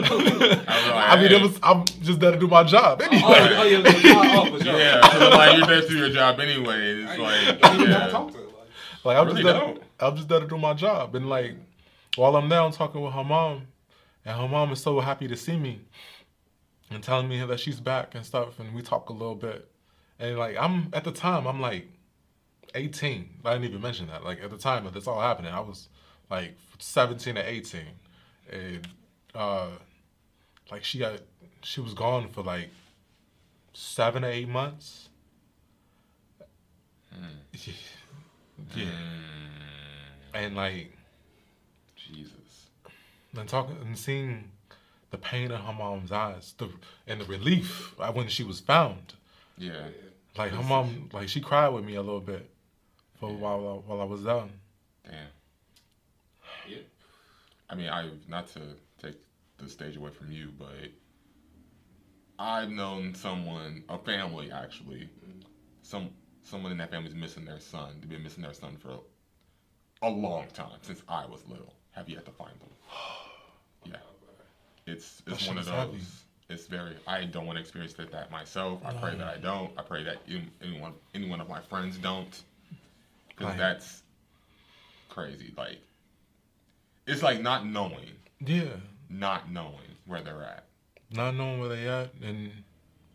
[0.67, 1.59] I mean, it was.
[1.63, 3.21] I'm just there to do my job oh, anyway.
[3.23, 5.01] Oh, oh, yeah, oh, oh, for yeah.
[5.01, 7.03] Because like you're there to do your job anyway.
[7.03, 8.11] It's like don't even know how yeah.
[8.11, 8.43] talk to her.
[8.43, 8.53] Like,
[9.03, 9.83] Like I'm Really just there, don't.
[9.99, 11.55] I'm just there to do my job, and like
[12.15, 13.67] while I'm there, I'm talking with her mom,
[14.25, 15.81] and her mom is so happy to see me,
[16.89, 19.70] and telling me that she's back and stuff, and we talk a little bit,
[20.21, 21.87] and like I'm at the time I'm like
[22.75, 23.29] 18.
[23.43, 24.23] I didn't even mention that.
[24.23, 25.89] Like at the time that this all happening, I was
[26.29, 27.81] like 17 or 18,
[28.51, 28.87] and
[29.35, 29.67] uh,
[30.71, 31.19] like she got
[31.63, 32.69] she was gone for like
[33.73, 35.09] seven or eight months.
[38.75, 38.85] Yeah.
[40.33, 40.95] And like
[41.95, 42.67] Jesus.
[43.35, 44.51] and talking and seeing
[45.09, 46.69] the pain in her mom's eyes, the
[47.07, 49.13] and the relief uh, when she was found.
[49.57, 49.87] Yeah.
[50.37, 52.49] Like her mom, like she cried with me a little bit
[53.19, 54.51] for a while uh, while I was down.
[55.05, 55.13] Damn.
[56.67, 56.77] yeah.
[57.69, 58.61] I mean, I not to
[59.01, 59.15] take
[59.57, 60.89] the stage away from you, but
[62.39, 65.09] I've known someone, a family actually,
[65.81, 66.09] some
[66.43, 67.97] someone in that family's missing their son.
[67.99, 68.99] They've been missing their son for
[70.01, 71.73] a long time since I was little.
[71.91, 72.69] Have yet to find them.
[73.83, 73.95] Yeah,
[74.85, 75.73] it's it's one of those.
[75.73, 75.97] heavy.
[76.51, 76.95] It's very.
[77.07, 78.81] I don't want to experience that, that myself.
[78.85, 79.71] I pray that I don't.
[79.77, 82.43] I pray that any- anyone, any one of my friends don't,
[83.29, 83.57] because Right.
[83.57, 84.03] that's
[85.09, 85.53] crazy.
[85.57, 85.79] Like,
[87.07, 88.75] it's like not knowing Yeah,
[89.09, 90.65] not knowing where they're at.
[91.11, 92.63] not knowing where they at and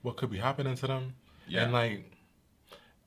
[0.03, 1.14] what could be happening to them.
[1.49, 1.62] Yeah.
[1.64, 2.11] And like,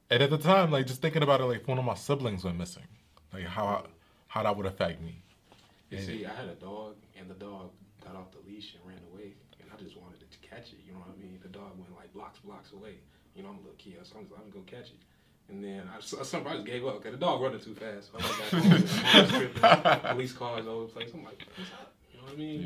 [0.09, 2.43] and at the time, like just thinking about it, like if one of my siblings
[2.43, 2.87] went missing,
[3.33, 3.85] like how
[4.27, 5.21] how that would affect me.
[5.89, 6.05] You Yeah.
[6.05, 7.71] see, I had a dog, and the dog
[8.03, 10.18] got off the leash and ran away, and I just wanted to
[10.49, 10.79] catch it.
[10.85, 11.39] You know what I mean?
[11.41, 12.95] The dog went like blocks, blocks away.
[13.35, 15.01] You know, I'm a little kid, so I'm just, I'm gonna go catch it.
[15.49, 18.11] And then I, just, I just gave up because the dog running too fast.
[18.11, 19.21] So I went back home.
[19.21, 21.09] and tripping, Police cars all over the place.
[21.13, 21.93] I'm like, what's up?
[22.11, 22.65] You know what I mean?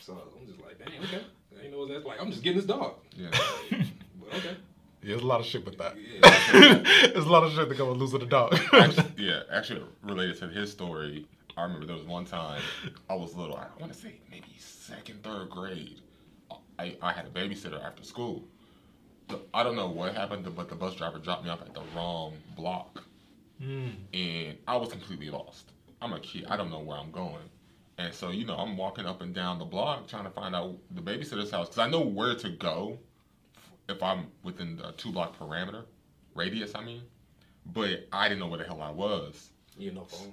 [0.00, 1.22] So I'm just like, dang, okay.
[1.58, 2.20] I ain't know what that's like.
[2.20, 2.94] I'm just getting this dog.
[3.14, 3.30] Yeah.
[3.30, 4.56] But okay.
[5.02, 5.96] Yeah, there's a lot of shit with that.
[5.96, 6.82] Yeah.
[7.12, 8.58] there's a lot of shit that come with losing with a dog.
[8.72, 12.62] actually, yeah, actually related to his story, I remember there was one time
[13.08, 13.56] I was little.
[13.56, 16.00] I want to say maybe second, third grade.
[16.78, 18.44] I, I had a babysitter after school.
[19.28, 21.82] The- I don't know what happened, but the bus driver dropped me off at the
[21.94, 23.02] wrong block,
[23.62, 23.90] Mm.
[24.14, 25.72] and I was completely lost.
[26.00, 26.46] I'm a kid.
[26.48, 27.42] I don't know where I'm going.
[27.98, 30.76] And so, you know, I'm walking up and down the block trying to find out
[30.92, 32.98] the babysitter's house because I know where to go
[33.88, 35.82] if I'm within the two block parameter
[36.36, 36.70] radius.
[36.76, 37.02] I mean,
[37.66, 39.50] but I didn't know where the hell I was.
[39.76, 40.32] You know, phone.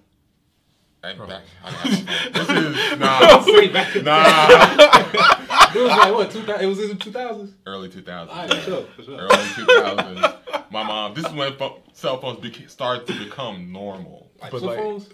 [1.03, 1.25] And Bro.
[1.27, 2.73] back, I didn't have a phone.
[2.73, 5.44] this is nah, Way back in the nah.
[5.76, 6.32] It was like what?
[6.32, 7.53] 2000, it was in the 2000s.
[7.65, 8.07] Early 2000s.
[8.07, 8.59] All right, yeah.
[8.59, 9.17] for sure, for sure.
[9.19, 10.71] Early 2000s.
[10.71, 11.13] My mom.
[11.13, 14.32] This is when pho- cell phones beca- started to become normal.
[14.41, 15.09] Like But, flip like, phones.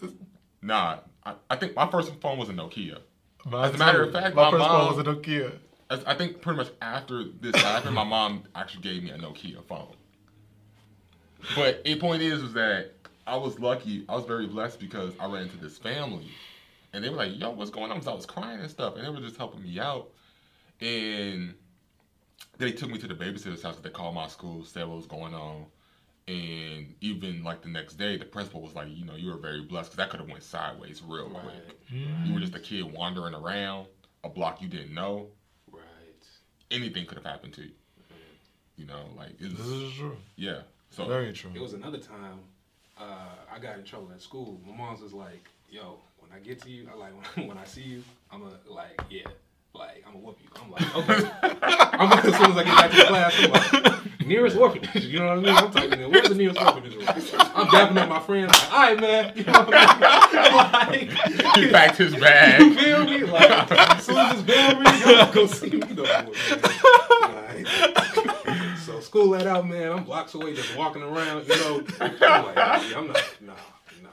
[0.61, 2.99] Nah, I, I think my first phone was a Nokia.
[3.45, 5.51] Mine As a matter of fact, my, my first mom- one was a Nokia.
[5.89, 9.63] As- I think pretty much after this happened, my mom actually gave me a Nokia
[9.65, 9.95] phone.
[11.55, 12.93] But the point is, was that
[13.25, 14.05] I was lucky.
[14.07, 16.29] I was very blessed because I ran into this family,
[16.93, 19.05] and they were like, "Yo, what's going on?" Because I was crying and stuff, and
[19.05, 20.09] they were just helping me out.
[20.81, 21.53] And
[22.57, 23.77] they took me to the babysitter's house.
[23.77, 25.65] They called my school, said what was going on,
[26.27, 29.61] and even like the next day, the principal was like, "You know, you were very
[29.61, 31.43] blessed because that could have went sideways real quick.
[31.91, 32.25] Right.
[32.25, 33.87] You were just a kid wandering around
[34.23, 35.27] a block you didn't know."
[35.71, 35.81] Right.
[36.71, 37.71] anything could have happened to you.
[38.77, 40.17] You know, like it's, This is true.
[40.35, 40.61] yeah.
[40.89, 41.51] So Very true.
[41.53, 42.39] It was another time
[42.97, 44.59] uh, I got in trouble at school.
[44.65, 47.65] My mom's was like, "Yo, when I get to you, I like when, when I
[47.65, 49.27] see you, I'm a like, yeah,
[49.73, 51.31] like I'm gonna whoop you." I'm like, okay.
[51.93, 55.05] I'm like, as soon as I get back to class, I'm like, nearest orphanage.
[55.05, 55.55] You know what I mean?
[55.55, 56.95] I'm typing in, where's the nearest orphanage?
[57.07, 58.51] I'm dapping up my friends.
[58.51, 59.33] Like, all right, man.
[59.35, 61.07] You know what I mean?
[61.45, 62.61] like, he packed his bag.
[62.61, 63.23] you feel me?
[63.23, 65.87] Like, as soon as this bell rings, y'all go see me.
[65.87, 67.65] You know man.
[67.65, 69.91] Like, so school let out, man.
[69.91, 71.47] I'm blocks away, just walking around.
[71.47, 72.57] You know, I'm like,
[72.95, 73.53] I'm not, nah,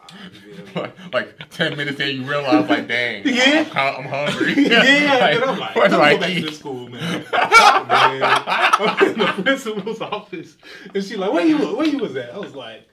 [0.14, 0.24] nah.
[0.32, 0.90] You feel me?
[1.12, 3.68] like ten minutes in, you realize, like, dang, Yeah.
[3.72, 4.64] I'm, I'm hungry.
[4.68, 6.54] Yeah, like, I'm like, what do I go back to eat?
[6.54, 7.00] school, man.
[7.00, 7.26] man.
[7.32, 10.56] I'm in the principal's office,
[10.94, 12.34] and she like, where you, where you was at?
[12.34, 12.88] I was like,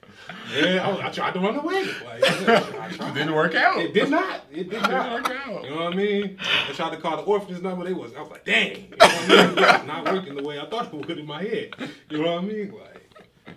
[0.50, 1.84] man, I, was, I tried to run away.
[2.04, 3.14] Like, I tried.
[3.14, 3.78] Didn't work out.
[3.78, 4.42] It did not.
[4.50, 5.12] It did not.
[5.12, 5.64] work out.
[5.64, 6.38] You know what I mean?
[6.68, 7.84] I tried to call the orphanage number.
[7.84, 8.14] They was.
[8.14, 8.76] I was like, dang.
[8.76, 9.86] You know what I mean?
[9.86, 11.74] Not working the way I thought it would in my head.
[12.10, 12.72] You know what I mean?
[12.72, 13.05] Like,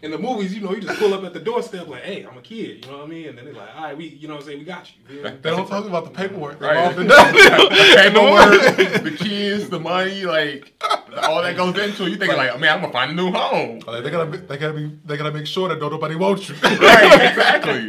[0.01, 2.37] In the movies, you know, you just pull up at the doorstep like, "Hey, I'm
[2.37, 3.27] a kid," you know what I mean?
[3.29, 4.59] And then they're like, "All right, we, you know what I'm saying?
[4.59, 5.29] We got you." you know?
[5.41, 6.61] They don't talk about the paperwork.
[6.61, 6.77] Right.
[6.77, 10.81] All the- the paperwork, the kids, the money, like
[11.23, 12.09] all that goes into it.
[12.11, 13.79] You thinking like, man, I'm gonna find a new home.
[13.85, 16.55] Like, they gotta, they gotta be, they gotta make sure that nobody wants you.
[16.63, 17.85] Right, exactly.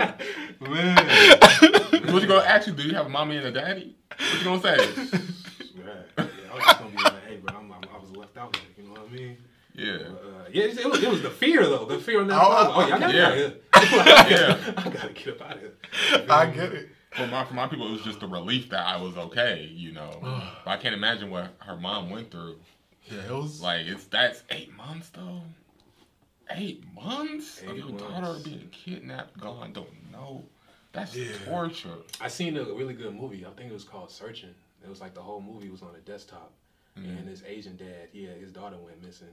[0.69, 0.97] Man.
[2.13, 2.73] what you gonna ask you?
[2.73, 3.95] Do you have a mommy and a daddy?
[4.19, 4.77] What you gonna say?
[4.79, 5.07] Right.
[6.19, 8.55] Yeah, I was just gonna be like, "Hey, bro, I'm, I'm, I was left out
[8.57, 9.37] here." You know what I mean?
[9.81, 9.93] Yeah.
[9.95, 11.85] Uh, yeah, it was, it was the fear though.
[11.85, 12.41] The fear on that.
[12.43, 12.73] Oh, side.
[12.75, 13.35] Oh, yeah, I gotta yeah.
[13.37, 13.83] get out
[14.23, 14.37] of here.
[14.39, 14.75] Yeah.
[14.77, 15.73] I gotta get up out of here.
[16.31, 16.89] I get it.
[17.13, 19.69] For my for my people, it was just the relief that I was okay.
[19.73, 20.11] You know,
[20.65, 22.57] but I can't imagine what her mom went through.
[23.11, 25.41] Yeah, it was Like it's that's eight months though.
[26.53, 28.03] Eight months of your months.
[28.03, 30.43] daughter being kidnapped, gone, don't know.
[30.93, 31.33] That's Yeah.
[31.47, 31.95] torture.
[32.21, 33.47] I seen a really good movie.
[33.47, 34.55] I think it was called Searching.
[34.83, 36.53] It was like the whole movie was on a desktop,
[36.99, 37.19] Mm-hmm.
[37.19, 39.29] and his Asian dad, yeah, his daughter went missing,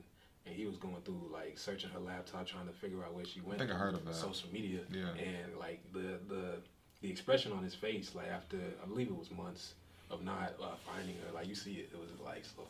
[0.48, 3.42] and he was going through like searching her laptop, trying to figure out where she
[3.42, 3.62] went.
[3.62, 4.16] I think I heard about.
[4.16, 4.82] Social media.
[4.92, 5.10] Yeah.
[5.10, 6.62] And like the the
[7.02, 9.74] the expression on his face, like after I believe it was months
[10.10, 12.64] of not uh, finding her, like you see it, it was like so.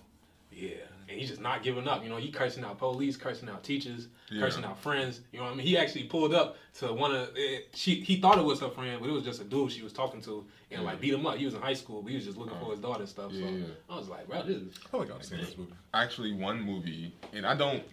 [0.52, 0.70] Yeah,
[1.08, 2.04] and he's just not giving up.
[2.04, 4.41] You know, he cursing out police, cursing out teachers, Yeah.
[4.41, 5.22] cursing out friends.
[5.32, 5.68] You know what I mean?
[5.68, 8.02] He actually pulled up to one of eh, she.
[8.02, 10.22] He thought it was her friend, but it was just a dude she was talking
[10.22, 11.36] to, and like beat him up.
[11.36, 13.32] He was in high school, but he was just looking for his daughter and stuff.
[13.32, 13.66] Yeah, so.
[13.89, 15.74] I was like, bro, this is I feel like I've seen this movie.
[15.93, 17.84] Actually, one movie, and I don't.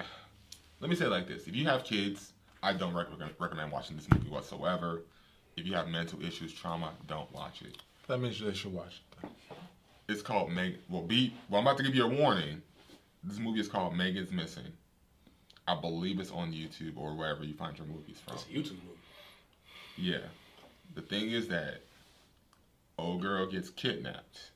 [0.81, 2.33] Let me say it like this: If you have kids,
[2.63, 5.03] I don't rec- recommend watching this movie whatsoever.
[5.57, 7.77] If you have mental issues, trauma, don't watch it.
[8.09, 9.14] That means they should watch it.
[10.09, 10.77] It's called Meg.
[10.89, 11.33] Well, be.
[11.49, 12.63] Well, I'm about to give you a warning.
[13.23, 14.71] This movie is called Megan's Missing.
[15.67, 18.35] I believe it's on YouTube or wherever you find your movies from.
[18.37, 18.99] it's a YouTube movie.
[19.97, 20.19] Yeah.
[20.95, 21.81] The thing is that
[22.99, 24.51] old girl gets kidnapped,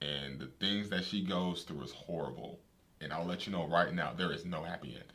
[0.00, 2.60] and the things that she goes through is horrible.
[3.00, 5.08] And I'll let you know right now, there is no happy ending.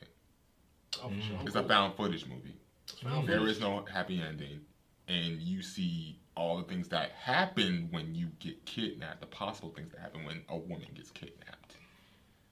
[1.02, 1.40] Oh, for sure.
[1.46, 2.56] It's a found footage movie.
[3.04, 3.56] Found There footage.
[3.56, 4.60] is no happy ending,
[5.08, 9.92] and you see all the things that happen when you get kidnapped, the possible things
[9.92, 11.76] that happen when a woman gets kidnapped.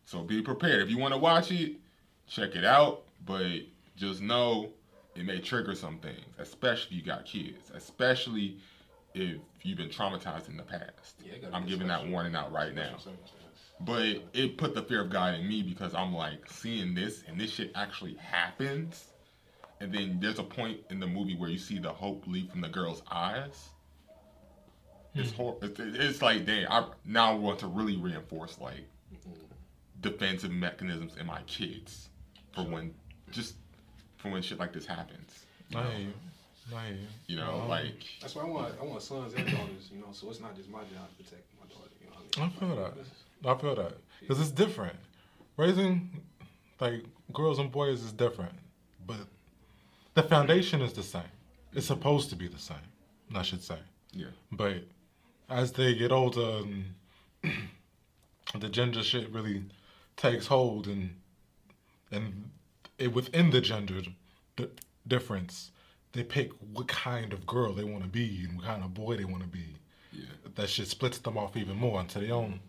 [0.05, 0.81] So be prepared.
[0.81, 1.77] If you want to watch it,
[2.27, 3.61] check it out, but
[3.95, 4.69] just know
[5.15, 8.57] it may trigger some things, especially if you got kids, especially
[9.13, 11.15] if you've been traumatized in the past.
[11.25, 12.97] Yeah, I'm giving that warning out right now.
[13.79, 17.39] But it put the fear of God in me because I'm like seeing this and
[17.39, 19.05] this shit actually happens.
[19.79, 22.61] And then there's a point in the movie where you see the hope leave from
[22.61, 23.69] the girl's eyes.
[25.19, 25.41] It's mm-hmm.
[25.41, 29.31] hor- it's, it's like, damn, I now want to really reinforce like mm-hmm.
[30.01, 32.09] defensive mechanisms in my kids
[32.53, 32.93] for when
[33.31, 33.55] just
[34.17, 35.45] for when shit like this happens.
[35.75, 36.13] I hear you.
[36.75, 37.07] I hear you.
[37.27, 39.89] You know, like That's why I want I want sons and daughters.
[39.93, 41.91] You know, so it's not just my job to protect my daughter.
[42.01, 42.59] You know what I I mean?
[42.59, 43.49] feel that.
[43.49, 44.95] I feel that because it's different.
[45.57, 46.21] Raising
[46.79, 47.03] like
[47.33, 48.53] girls and boys is different,
[49.05, 49.17] but
[50.13, 51.23] the foundation is the same.
[51.73, 52.77] It's supposed to be the same,
[53.35, 53.77] I should say.
[54.13, 54.27] yeah.
[54.51, 54.83] But
[55.49, 56.93] as they get older, and
[58.59, 59.63] the gender shit really
[60.15, 61.15] takes hold, and
[62.11, 62.49] and
[62.97, 64.01] it, within the gender
[64.55, 64.67] d-
[65.07, 65.71] difference,
[66.13, 69.15] they pick what kind of girl they want to be and what kind of boy
[69.15, 69.75] they want to be.
[70.11, 70.25] Yeah.
[70.55, 72.59] That shit splits them off even more into their own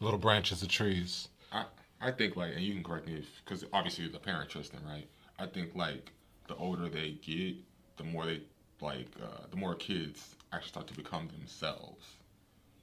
[0.00, 1.28] little branches of trees.
[1.50, 1.64] I
[2.00, 5.08] I think like, and you can correct me because obviously the parent Tristan, right?
[5.38, 6.12] I think like
[6.48, 7.56] the older they get,
[7.96, 8.40] the more they
[8.80, 12.04] like, uh, the more kids actually start to become themselves.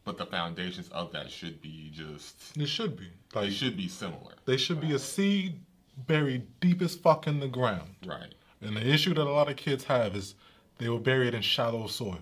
[0.05, 4.33] But the foundations of that should be just, It should be they should be similar,
[4.45, 5.59] they should be a seed
[6.07, 7.89] buried deep as fuck in the ground.
[8.05, 8.33] right?
[8.61, 10.35] And the issue that a lot of kids have is
[10.77, 12.19] they were buried in shallow soil.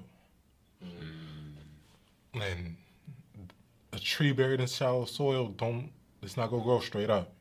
[2.33, 2.75] And
[3.93, 7.31] a tree buried in shallow soil don't it's not gonna grow straight up.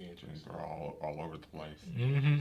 [0.00, 0.30] Interesting.
[0.46, 1.78] they're all all over the place.
[1.96, 2.38] Mm-hmm.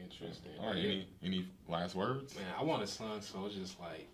[0.00, 0.52] Interesting.
[0.60, 2.34] All right, any any last words?
[2.36, 4.08] Man, I want a son, so it's just like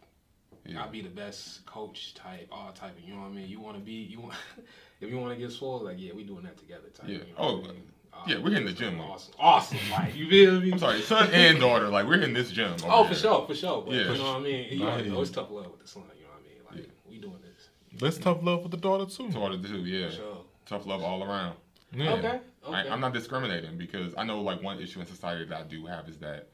[0.71, 0.83] Yeah.
[0.83, 3.05] I'll be the best coach type, all type of.
[3.05, 3.49] You know what I mean?
[3.49, 4.35] You want to be, you want,
[5.01, 6.89] if you want to get swole, like yeah, we doing that together.
[6.95, 7.09] Type.
[7.09, 7.15] Yeah.
[7.19, 7.83] You know Oh, I mean?
[8.13, 9.01] Uh, yeah, we're hitting the gym.
[9.01, 9.79] Awesome, awesome.
[9.91, 10.73] Like you feel me?
[10.73, 11.89] I'm sorry, son and daughter.
[11.89, 12.75] Like we're in this gym.
[12.85, 13.15] Oh, here.
[13.15, 13.83] for sure, for sure.
[13.83, 14.13] But Yeah.
[14.13, 14.67] you know what I mean?
[14.79, 16.03] You already know it's tough love with the son.
[16.17, 16.31] You know
[16.65, 16.85] what I mean?
[16.85, 18.01] Like we doing this.
[18.03, 19.31] Let's tough love with the daughter too.
[19.31, 20.09] Daughter too, yeah.
[20.09, 20.37] For sure.
[20.67, 21.57] Tough love all around.
[21.93, 22.13] Yeah.
[22.15, 22.41] Okay.
[22.67, 22.77] Okay.
[22.77, 25.87] I, I'm not discriminating because I know like one issue in society that I do
[25.87, 26.49] have is that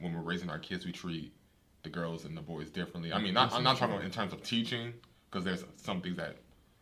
[0.00, 1.32] when we're raising our kids, we treat
[1.86, 3.12] the girls and the boys differently.
[3.12, 4.92] I mean, not, I'm not talking about in terms of teaching
[5.30, 6.36] because there's some things that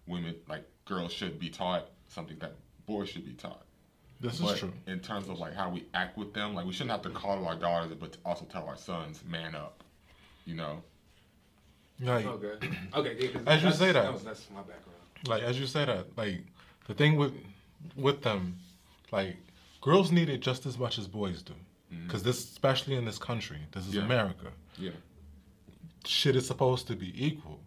[0.07, 2.55] women like girls should be taught, some things that
[2.87, 3.61] boys should be taught.
[4.21, 4.73] This is true.
[4.87, 7.45] in terms of like how we act with them, like we shouldn't have to call
[7.47, 9.83] our daughters, but also tell our sons, man up.
[10.47, 10.83] You know?
[12.01, 12.69] Like Okay.
[12.95, 13.17] Okay.
[13.21, 14.11] Yeah, 'cause As you that's- say that.
[14.13, 15.01] was, that's my background.
[15.27, 16.41] like as you say that, like
[16.87, 17.35] the thing with
[17.97, 18.57] with them,
[19.13, 19.37] like
[19.83, 21.53] girls need it just as much as boys do.
[22.07, 24.03] Because this, especially in this country, this is Yeah.
[24.03, 24.49] America.
[24.79, 24.91] Yeah.
[26.07, 27.61] Shit is supposed to be equal,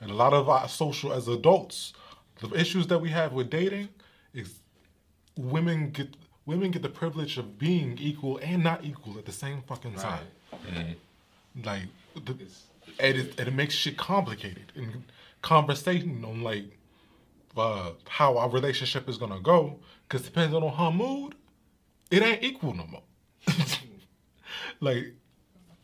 [0.00, 1.92] and a lot of our social as adults,
[2.40, 3.88] the issues that we have with dating
[4.32, 4.60] is
[5.36, 6.16] women get
[6.46, 10.24] women get the privilege of being equal and not equal at the same fucking time.
[11.64, 11.82] Like,
[12.24, 12.32] the,
[12.98, 15.04] and it, and it makes shit complicated and
[15.42, 16.64] conversation on like
[17.56, 19.78] uh, how our relationship is gonna go
[20.08, 21.34] because depending on her mood,
[22.10, 23.02] it ain't equal no more.
[24.80, 25.14] like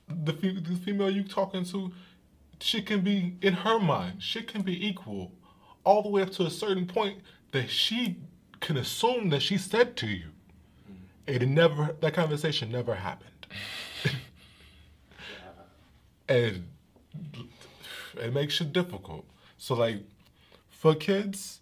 [0.08, 1.92] the the female you talking to,
[2.60, 5.32] she can be in her mind, she can be equal,
[5.84, 7.20] all the way up to a certain point
[7.52, 8.16] that she
[8.60, 10.26] can assume that she said to you,
[10.90, 11.02] mm-hmm.
[11.26, 13.46] it never that conversation never happened.
[16.28, 16.68] and
[18.18, 19.26] it makes it difficult.
[19.58, 20.02] So like
[20.68, 21.60] for kids,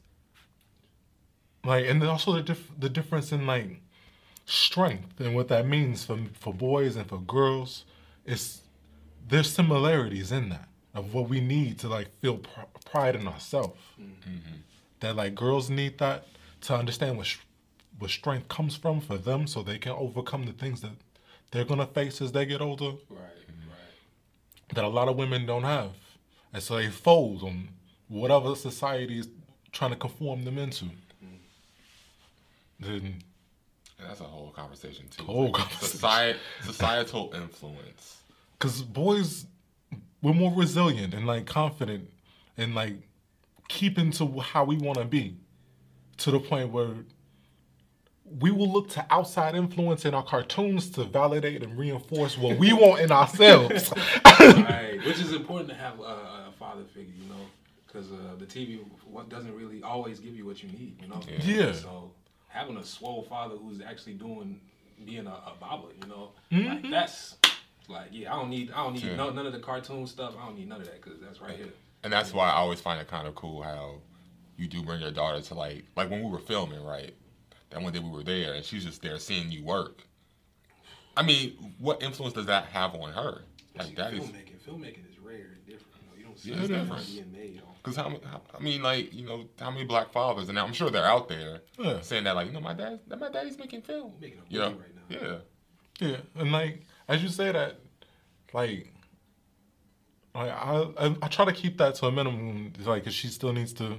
[1.65, 3.81] like and also the dif- the difference in like
[4.47, 7.85] strength and what that means for for boys and for girls
[8.27, 8.61] is
[9.29, 13.81] there's similarities in that of what we need to like feel pr- pride in ourselves.
[14.01, 14.57] Mm-hmm.
[15.01, 16.27] That like girls need that
[16.63, 17.39] to understand what sh-
[17.99, 20.93] what strength comes from for them, so they can overcome the things that
[21.51, 23.21] they're gonna face as they get older Right,
[23.71, 24.75] right.
[24.75, 25.93] that a lot of women don't have.
[26.53, 27.69] And so they fold on
[28.09, 29.29] whatever society is
[29.73, 30.85] trying to conform them into.
[30.85, 31.37] Mm-hmm.
[32.81, 33.25] Then And
[34.07, 35.25] that's a whole conversation too.
[35.25, 35.89] Whole Like, conversation.
[35.89, 38.23] Society, societal influence.
[38.59, 39.47] because boys
[40.23, 42.11] we're more resilient and like confident
[42.57, 42.95] and like
[43.69, 45.37] keeping to how we want to be
[46.19, 46.89] to the point where
[48.41, 52.73] we will look to outside influence in our cartoons to validate and reinforce what we
[52.73, 53.93] want in ourselves
[54.41, 54.99] right.
[55.05, 56.03] Which is important to have a,
[56.49, 57.41] a father figure, you know,
[57.87, 61.21] because uh, the TV what doesn't really always give you what you need, you know.
[61.43, 61.73] Yeah.
[61.73, 62.11] So
[62.55, 64.61] having a swole father who's actually doing
[65.05, 66.69] being a, a baba, you know, Mm-hmm.
[66.69, 67.37] like that's
[67.89, 69.17] like yeah, I don't need I don't need Yeah.
[69.17, 70.35] no, none of the cartoon stuff.
[70.41, 71.69] I don't need none of that because that's right here.
[72.05, 73.97] And that's why I always find it kind of cool how
[74.57, 77.13] you do bring your daughter to like like when we were filming, right?
[77.71, 80.05] That one day we were there and she's just there seeing you work.
[81.17, 83.43] I mean, what influence does that have on her?
[83.77, 84.59] Like that is filmmaking.
[84.67, 85.94] Filmmaking is rare and different.
[86.43, 87.33] You, know, you don't see Yeah, it's stuff different.
[87.33, 87.61] being made.
[87.63, 87.75] On.
[87.83, 90.91] because how, how I mean, like you know, how many black fathers and I'm sure
[90.91, 92.01] they're out there Yeah.
[92.01, 94.71] saying that like you know my dad, my daddy's making film, Making a you know,
[94.73, 95.17] right now.
[96.01, 96.09] yeah.
[96.09, 97.79] Yeah, and like as you say that,
[98.53, 98.93] like,
[100.35, 103.53] like I, I I try to keep that to a minimum, like 'cause she still
[103.53, 103.99] needs to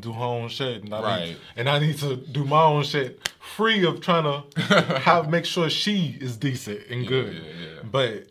[0.00, 1.28] do her own shit, and I Right.
[1.28, 4.60] need, and I need to do my own shit, free of trying to
[5.00, 7.34] have make sure she is decent and good.
[7.34, 7.40] yeah,
[7.74, 7.80] yeah.
[7.84, 8.26] But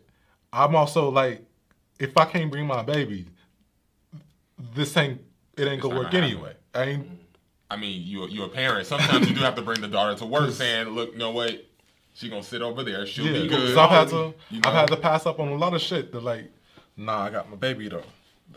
[0.52, 1.42] I'm also like,
[1.98, 3.26] if I can't bring my baby,
[4.74, 5.20] this ain't
[5.56, 6.54] it ain't gonna work gonna anyway.
[6.74, 7.08] I ain't.
[7.70, 8.86] I mean, you you're a parent.
[8.86, 11.68] Sometimes you do have to bring the daughter to work, saying, "Look, no wait,
[12.14, 13.06] she gonna sit over there.
[13.06, 15.48] She'll Yeah, be because good." I've had to, You I've had to pass up on
[15.48, 16.12] a lot of shit.
[16.12, 16.50] That like,
[16.96, 18.04] nah, I got my baby though.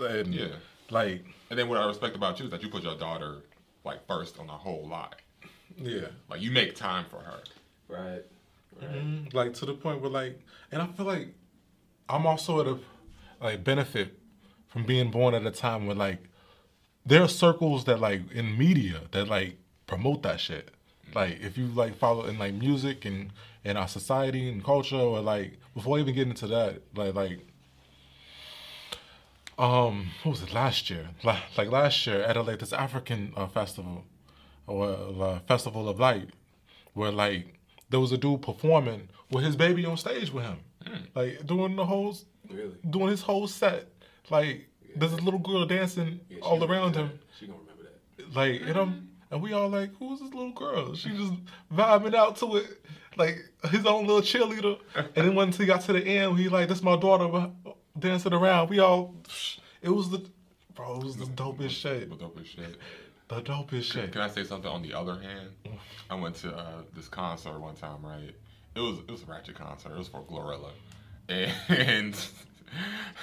[0.05, 0.47] And Yeah.
[0.91, 3.37] like, And then what I respect about you is that you put your daughter
[3.83, 5.15] like first on a whole lot.
[5.77, 7.39] yeah, Like you make time for her.
[7.87, 8.21] Right.
[8.79, 8.91] Right.
[8.91, 9.33] Mhm.
[9.33, 10.39] like to the point where like,
[10.71, 11.33] and I feel like
[12.07, 12.77] I'm also at a
[13.43, 14.18] like benefit
[14.69, 16.19] from being born at a time where like
[17.05, 19.57] there are circles that like in media that like
[19.87, 20.69] promote that shit.
[21.13, 23.31] Like if you like follow in like music and
[23.63, 27.39] in our society and culture or like before I even get into that, like like
[29.57, 31.09] um what was it last year?
[31.23, 34.05] La- like last year at a, like this African uh, festival
[34.67, 34.89] or
[35.21, 36.29] uh, festival of light
[36.93, 37.55] where like
[37.89, 40.57] there was a dude performing with his baby on stage with him,
[41.15, 42.15] like doing the whole
[42.49, 42.75] Really?
[42.89, 43.87] doing his whole set.
[44.29, 47.11] Like there's a little girl dancing Yeah, all around him.
[47.37, 48.35] She gonna remember that.
[48.35, 50.95] Like and I'm and we all like, who's this little girl?
[50.95, 51.33] She just
[51.71, 53.37] vibing out to it, like
[53.69, 54.79] his own little cheerleader.
[54.95, 57.51] And then once he got to the end, he like, this my daughter
[57.97, 58.69] dancing around.
[58.69, 59.15] We all,
[59.81, 60.25] it was the,
[60.73, 62.09] bro, it was the dopest shit.
[62.09, 62.77] The dopest shit.
[63.27, 64.11] The dopest shit.
[64.11, 65.49] Can I say something on the other hand?
[66.09, 68.33] I went to uh, this concert one time, right?
[68.75, 69.91] It was it was a ratchet concert.
[69.91, 70.71] It was for Glorilla,
[71.69, 72.15] and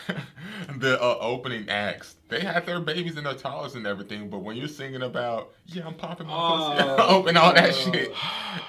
[0.78, 4.28] the uh, opening acts they had their babies and their toddlers and everything.
[4.28, 7.70] But when you're singing about yeah, I'm popping my pussy Oh, out and all that
[7.70, 7.92] no.
[7.92, 8.12] shit,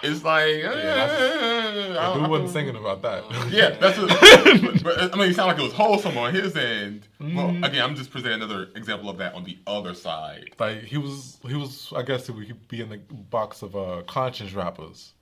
[0.03, 3.23] it's like uh, I- wasn't singing about that.
[3.51, 7.07] Yeah, that's what, but, I mean, it sounded like it was wholesome on his end.
[7.19, 7.63] Well, Mm-hmm.
[7.63, 10.51] again, I'm just presenting another example of that on the other side.
[10.59, 11.91] Like he was, he was.
[11.95, 15.13] I guess he would be in the box of uh, conscience rappers.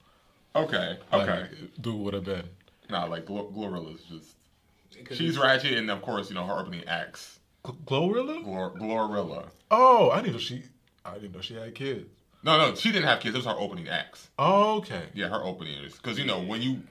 [0.56, 1.47] Okay, Like, okay.
[1.82, 2.43] dude would have been.
[2.89, 4.34] Nah, like Glor- Glorilla's just
[5.12, 7.39] she's ratchet, and of course, you know her opening acts.
[7.64, 8.43] Glorilla?
[8.43, 9.50] Glor- Glorilla.
[9.72, 10.64] Oh, I didn't know she.
[11.04, 12.10] I didn't know she had kids.
[12.43, 13.34] No, no, she didn't have kids.
[13.34, 14.30] It was her opening acts.
[14.38, 15.04] Oh, okay.
[15.14, 16.82] Yeah, her opening is because you know when you,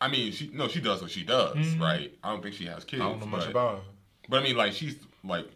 [0.00, 2.12] I mean, she no, she does what she does, right?
[2.24, 3.02] I don't think she has kids.
[3.02, 3.08] Mm-hmm.
[3.08, 3.80] I don't know much but, about her.
[4.28, 5.46] But I mean, like she's like,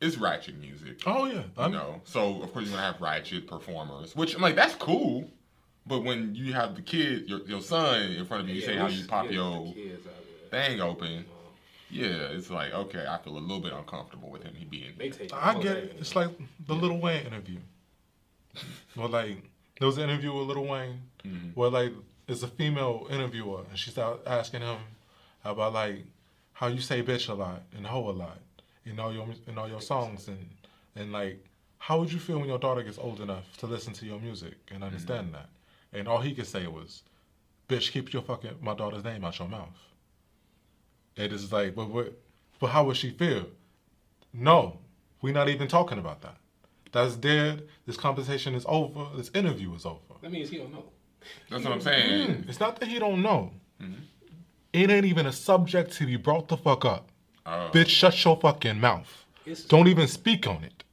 [0.00, 1.02] it's ratchet music.
[1.04, 1.34] Oh yeah.
[1.34, 4.74] You I'm, know, so of course you're gonna have ratchet performers, which I'm like, that's
[4.76, 5.28] cool.
[5.86, 8.76] But when you have the kid, your, your son in front of you, you say
[8.76, 10.21] how you pop your kids out there.
[10.52, 11.24] Thing open.
[11.88, 14.52] Yeah, it's like okay, I feel a little bit uncomfortable with him.
[14.54, 15.32] He being They take.
[15.32, 15.96] I get it.
[15.98, 16.28] It's like
[16.66, 17.58] the Lil Wayne interview.
[18.94, 19.38] well, like
[19.78, 21.56] there was an interview with Lil Wayne Mhm.
[21.56, 21.92] where like
[22.28, 24.76] it's a female interviewer and she started asking him
[25.42, 26.04] about like
[26.52, 28.38] how you say bitch a lot and hoe a lot
[28.84, 30.50] in all your in all your songs and
[30.96, 31.42] and like
[31.78, 34.54] how would you feel when your daughter gets old enough to listen to your music
[34.70, 35.48] and understand that?
[35.94, 37.02] And all he could say was,
[37.68, 39.78] "Bitch, keep your fucking my daughter's name out your mouth."
[41.16, 42.12] It is like, but what?
[42.58, 43.46] But how would she feel?
[44.32, 44.78] No,
[45.20, 46.36] we're not even talking about that.
[46.92, 47.68] That's dead.
[47.86, 49.06] This conversation is over.
[49.16, 49.98] This interview is over.
[50.22, 50.84] That means he don't know.
[51.50, 52.28] That's what I'm saying.
[52.28, 53.52] Mm, It's not that he don't know.
[53.80, 54.00] Mhm.
[54.72, 57.08] It ain't even a subject to be brought the fuck up.
[57.44, 57.70] Oh.
[57.72, 59.24] Bitch, shut your fucking mouth.
[59.44, 60.84] It's Don't even speak on it.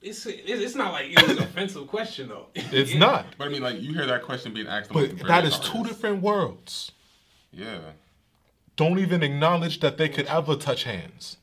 [0.00, 2.46] it's it's it's not like it was an offensive question though.
[2.54, 2.98] It's Yeah.
[2.98, 3.26] not.
[3.36, 4.90] But I mean, like you hear that question being asked.
[4.90, 6.92] But amongst that various is two different worlds.
[7.52, 7.78] Yeah.
[8.78, 11.36] Don't even acknowledge that they could ever touch hands.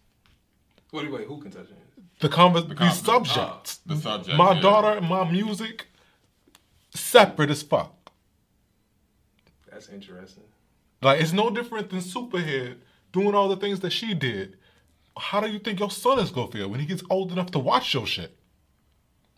[0.94, 2.08] Wait, wait, who can touch hands?
[2.22, 3.80] The convers The these con- subjects.
[3.90, 4.62] Oh, the subject, My yeah.
[4.62, 5.88] daughter my music
[6.94, 7.92] separate as fuck.
[9.70, 10.44] That's interesting.
[11.02, 12.78] Like it's no different than Superhead
[13.12, 14.56] doing all the things that she did.
[15.18, 17.60] How do you think your son is gonna feel when he gets old enough to
[17.60, 18.34] watch your shit?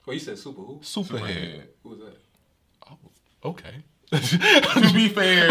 [0.06, 0.78] Well, you said super who?
[0.84, 1.08] Superhead.
[1.20, 1.64] Superhead.
[1.82, 2.18] Who was that?
[2.92, 2.98] Oh,
[3.50, 3.84] okay.
[4.12, 5.50] to be fair,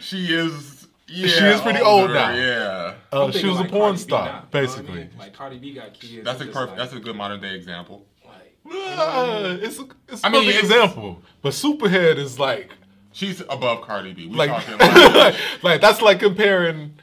[0.00, 0.79] she is.
[1.12, 2.32] Yeah, She is pretty old now.
[2.34, 2.94] Yeah.
[3.10, 4.94] Uh, she thinking was a porn Cardi star, now, you know I basically.
[4.94, 5.10] mean?
[5.18, 6.24] Like Cardi B got kids.
[6.24, 6.68] That's a perfect.
[6.68, 8.06] like- That's a good modern day example.
[8.24, 11.22] like, it's a, it's a I mean, perfect it's- example.
[11.42, 12.70] But Superhead is like
[13.12, 14.28] She's above Cardi B.
[14.28, 14.78] We like talking
[15.14, 15.34] like,
[15.64, 16.94] like that's like comparing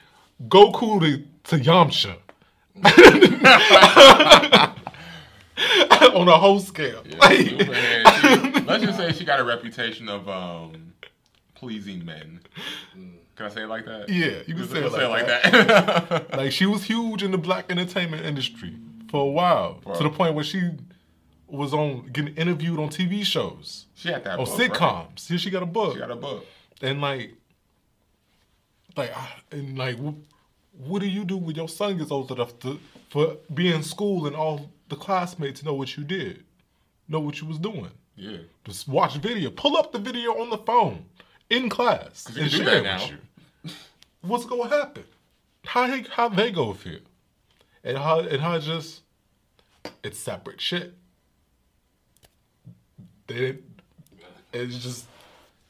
[0.47, 2.15] Goku to, to Yamcha.
[6.15, 7.03] On a whole scale.
[7.05, 10.93] yeah, Like- Superhead, she- let's just say she got a reputation of um
[11.55, 12.39] pleasing men.
[13.38, 14.09] Can I say it like that?
[14.09, 16.35] Yeah, you can say it let's like that.
[16.38, 18.75] Like she was huge in the black entertainment industry
[19.09, 19.93] for a while, Wow.
[19.93, 20.71] to the point where she
[21.47, 24.69] was on getting interviewed on TV shows she had that or book, right?
[24.71, 25.27] sitcoms.
[25.29, 26.45] Here she got a book, She got a book.
[26.81, 27.35] and like,
[28.95, 29.11] like,
[29.51, 29.97] and like,
[30.77, 32.79] what do you do when your son gets old enough to
[33.09, 36.43] for be in school and all the classmates know what you did,
[37.07, 37.91] know what you was doing?
[38.15, 38.38] Yeah.
[38.65, 41.05] Just watch video, pull up the video on the phone
[41.49, 43.05] in class and do share that it with now.
[43.05, 43.17] you.
[44.22, 45.03] What's gonna happen?
[45.65, 46.99] How he, how they go feel,
[47.84, 49.01] and how and how just
[50.03, 50.93] it's separate shit.
[53.28, 53.57] They,
[54.53, 55.05] it's just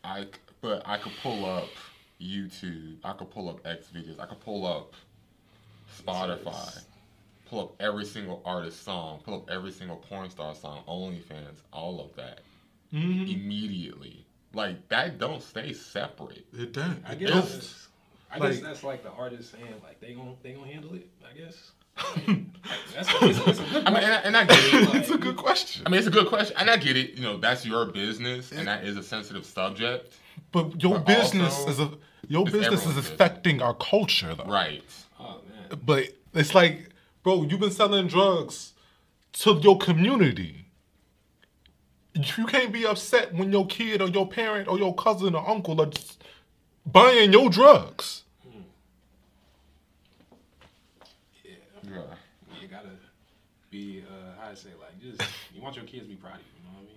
[0.04, 0.30] I c-
[0.62, 1.70] but I could pull up
[2.22, 2.98] YouTube.
[3.04, 4.20] I could pull up X videos.
[4.20, 4.93] I could pull up
[6.00, 6.80] Spotify.
[7.50, 9.22] Pull up every single artist song.
[9.24, 10.84] Pull up every single porn star song.
[10.88, 11.62] OnlyFans.
[11.72, 12.41] All of that
[12.93, 14.26] mm, immediately.
[14.54, 16.45] Like that don't stay separate.
[16.54, 17.04] it done.
[17.08, 17.86] I It guess.
[18.36, 18.39] Don't.
[18.39, 20.93] that's- I Like- guess that's like the artist saying like they gon' they gonna handle
[20.95, 21.07] it.
[21.30, 21.71] I guess.
[22.95, 23.86] That's it's, it's a good.
[23.88, 24.95] I mean, and I, and I get it.
[24.95, 25.82] it's a good question.
[25.86, 27.13] I mean, it's a good question, and I get it.
[27.15, 30.13] You know, that's your business, and that is a sensitive subject,
[30.51, 31.89] but your but business is a
[32.27, 33.10] your it's business is everyone's business.
[33.10, 34.43] affecting our culture though.
[34.45, 34.84] right?
[35.19, 35.80] oh man.
[35.84, 36.89] But it's like,
[37.23, 38.73] bro, you've been selling drugs
[39.34, 40.65] to your community.
[42.14, 45.80] You can't be upset when your kid or your parent or your cousin or uncle
[45.81, 46.23] or just
[46.91, 48.23] buying your drugs.
[51.43, 51.51] Yeah.
[51.84, 52.01] Yeah.
[52.61, 52.89] You gotta
[53.72, 56.41] be uh how to say like just you want your kids to be proud of
[56.41, 56.53] you.
[56.57, 56.88] You know what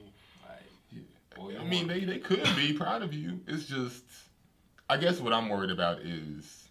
[0.50, 1.04] I mean?
[1.32, 1.36] Like.
[1.36, 3.40] boy, I you mean, want- they, they could be proud of you.
[3.46, 4.04] It's just,
[4.88, 6.68] I guess what I'm worried about is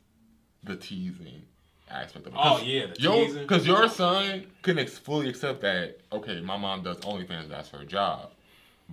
[0.64, 1.42] the teasing
[1.90, 2.40] aspect of it.
[2.42, 3.42] Oh, yeah, the your, teasing.
[3.44, 7.84] Because your son can ex- fully accept that, okay, my mom does OnlyFans, that's her
[7.86, 8.32] job.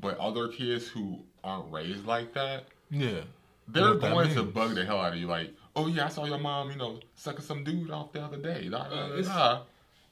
[0.00, 3.20] But other kids who aren't raised like that, Yeah.
[3.68, 5.26] They're What going to bug the hell out of you.
[5.26, 8.36] Like, oh yeah, I saw your mom, you know, sucking some dude off the other
[8.38, 8.68] day.
[8.68, 9.62] Da, da, da, da,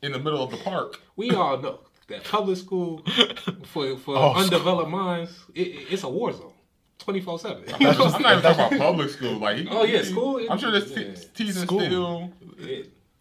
[0.02, 1.00] in the middle of the park.
[1.16, 3.02] we all know that public school
[3.66, 6.52] for for Oh, undeveloped minds, it, it- it's a war zone,
[6.98, 7.64] twenty four seven.
[7.72, 9.38] I'm not even talking about public school.
[9.38, 11.14] Like, Oh, yeah, he- school, I'm sure there's yeah.
[11.14, 11.80] te- teasing School.
[11.80, 12.32] still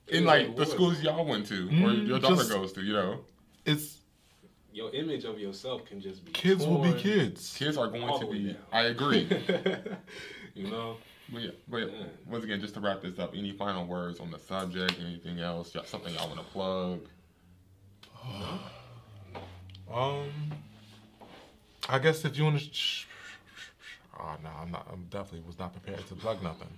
[0.09, 2.81] in like the schools y'all went to, or Mm, your daughter just- goes to.
[2.81, 3.19] You know,
[3.65, 3.99] It's
[4.73, 7.55] Your image of yourself can just be kids will be kids.
[7.57, 8.47] kids are going all to be.
[8.47, 8.57] down.
[8.71, 9.27] I agree.
[10.55, 10.97] you know,
[11.31, 12.05] but yeah, but Yeah.
[12.27, 14.95] once again, just to wrap this up, any final words on the subject?
[14.99, 15.73] Anything else?
[15.75, 16.99] Y'all- Something y'all want to plug?
[19.93, 20.29] Um,
[21.89, 22.79] I guess if you want to.
[24.19, 24.87] Oh no, I'm not.
[24.91, 26.69] I'm definitely was not prepared to plug nothing.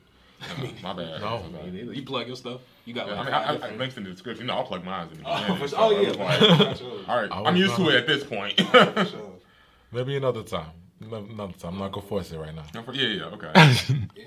[0.83, 1.21] My bad.
[1.21, 1.43] No.
[1.51, 1.73] My bad.
[1.73, 2.61] You plug your stuff.
[2.85, 4.45] You got Yeah, like I mean, I, I, I different- links in the description.
[4.47, 5.57] No, I'll plug mine in the Oh, beginning.
[5.61, 5.85] for so sure.
[5.85, 6.09] Oh, yeah.
[6.65, 6.99] like, sure.
[7.07, 8.59] All right, I I'm was used to it at this point.
[9.09, 9.31] Sure.
[9.91, 10.71] Maybe another time.
[10.99, 11.73] No- Another time.
[11.73, 12.63] I'm not gonna force it right now.
[12.83, 13.51] For- yeah, yeah, okay.
[14.15, 14.23] Yeah.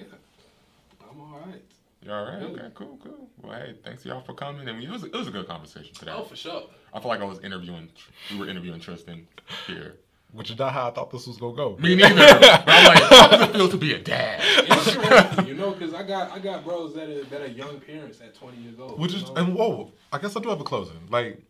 [1.11, 1.63] I'm all right.
[2.03, 2.43] You all right?
[2.43, 3.29] Okay, cool, cool.
[3.43, 4.69] Well, hey, thanks y'all for coming.
[4.69, 6.13] And we, it was it was a good conversation today.
[6.15, 6.63] Oh, for sure.
[6.95, 7.89] I feel like I was interviewing.
[8.31, 9.27] We were interviewing Tristan
[9.67, 9.97] here.
[10.33, 11.77] Which is not how I thought this was gonna go.
[11.79, 12.15] Me neither.
[12.15, 14.43] but I'm like, how does it feel to be a dad?
[14.69, 18.21] Interesting, you know, because I got I got bros that are that are young parents
[18.21, 18.99] at 20 years old.
[18.99, 19.35] Which is know?
[19.37, 21.01] and whoa, I guess I do have a closing.
[21.09, 21.43] Like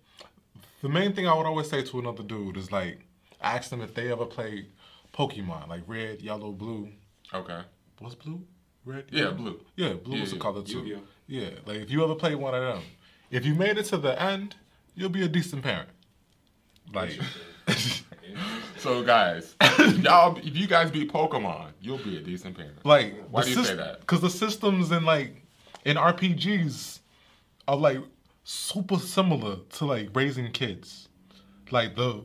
[0.80, 3.00] the main thing I would always say to another dude is like
[3.40, 4.66] ask them if they ever played
[5.12, 6.88] Pokemon, like red, yellow, blue.
[7.34, 7.60] Okay.
[7.98, 8.42] What's blue?
[8.84, 9.06] Red?
[9.10, 9.34] Yeah, yellow?
[9.34, 9.60] blue.
[9.74, 10.78] Yeah, blue was the color too.
[10.78, 11.00] Yu-Gi-Oh.
[11.26, 12.82] Yeah, like if you ever played one of them,
[13.30, 14.54] if you made it to the end,
[14.94, 15.88] you'll be a decent parent.
[16.94, 17.18] Like
[18.78, 19.56] So guys,
[20.00, 22.84] y'all, if you guys beat Pokemon, you'll be a decent parent.
[22.84, 24.00] like Why do you say that?
[24.00, 25.42] Because the systems in like
[25.84, 27.00] in RPGs
[27.66, 27.98] are like
[28.44, 31.08] super similar to like raising kids,
[31.70, 32.22] like the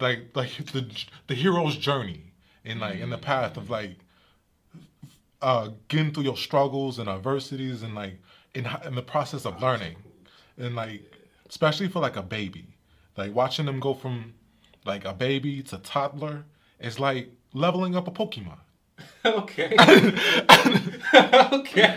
[0.00, 0.90] like like the
[1.28, 2.32] the hero's journey
[2.64, 3.96] in like in the path of like
[5.42, 8.18] uh getting through your struggles and adversities and like
[8.54, 9.96] in in the process of learning
[10.58, 11.02] and like
[11.48, 12.66] especially for like a baby
[13.16, 14.32] like watching them go from
[14.84, 16.44] like a baby to toddler
[16.78, 18.58] is like leveling up a pokemon
[19.24, 19.74] okay.
[19.78, 20.10] okay.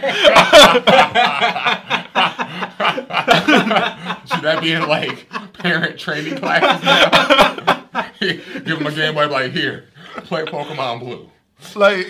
[4.25, 8.09] Should that be in like parent training classes now?
[8.19, 9.85] Give them a Game Boy, like here,
[10.15, 11.29] play Pokemon Blue.
[11.75, 12.07] like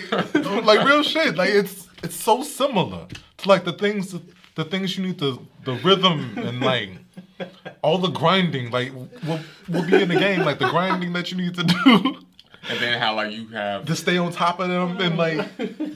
[0.64, 3.06] like real shit like it's it's so similar
[3.38, 4.14] to like the things
[4.54, 6.90] the things you need to the rhythm and like
[7.82, 11.36] all the grinding like will, will be in the game like the grinding that you
[11.36, 12.18] need to do
[12.70, 15.38] And then how like you have to stay on top of them and like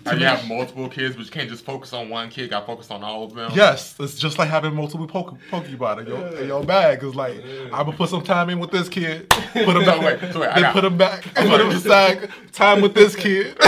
[0.07, 2.51] how you have multiple kids, but you can't just focus on one kid.
[2.51, 3.51] Got focus on all of them.
[3.55, 7.43] yes it's just like having multiple poke, pokeball in your, in your bag it's like
[7.73, 10.41] i'm gonna put some time in with this kid put him So back wait, so
[10.41, 13.57] wait, then got- put him back put him aside time with this kid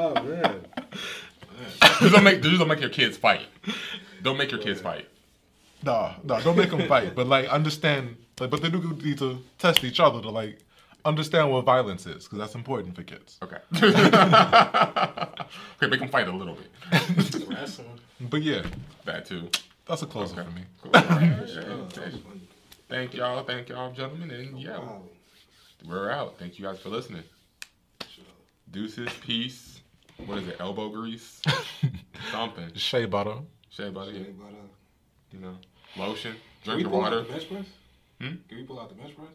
[0.00, 0.60] Oh man.
[2.00, 3.46] Just don't make just don't make your kids fight.
[4.22, 5.08] Don't make your kids fight.
[5.82, 7.14] No, no, don't make them fight.
[7.14, 8.16] But like, understand.
[8.40, 10.60] Like, but they do need to test each other to like
[11.04, 13.38] understand what violence is, because that's important for kids.
[13.42, 13.58] Okay.
[13.76, 13.90] okay,
[15.88, 16.70] make them fight a little bit.
[17.48, 18.00] Wrestling.
[18.20, 18.62] But yeah,
[19.04, 19.48] That too.
[19.86, 20.48] that's a closer Okay.
[20.48, 20.62] for me.
[20.82, 20.90] Cool.
[20.94, 21.48] All right.
[21.48, 22.14] Yeah, thank-
[22.88, 24.78] Thank y'all, thank y'all, gentlemen, and yeah,
[25.86, 26.38] we're out.
[26.38, 27.22] Thank you guys for listening.
[28.70, 29.80] Deuces, peace.
[30.24, 30.56] What is it?
[30.58, 31.42] Elbow grease,
[32.32, 32.70] something.
[32.74, 33.36] Shea butter.
[33.70, 34.24] Shea butter, yeah.
[34.38, 34.68] But, uh,
[35.32, 35.56] you know,
[35.96, 36.32] lotion.
[36.32, 36.40] can
[36.74, 37.22] Drink we your water.
[37.22, 37.64] bench press?
[38.20, 38.26] Hmm?
[38.48, 39.28] Can we pull out the bench press?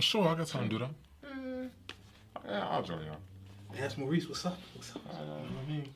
[0.00, 0.90] Sure, I got time to do that.
[1.24, 1.66] Eh,
[2.46, 3.16] yeah, I'll join y'all.
[3.82, 4.58] Ask Maurice what's up.
[4.74, 5.02] What's up?
[5.10, 5.88] I know what I mean,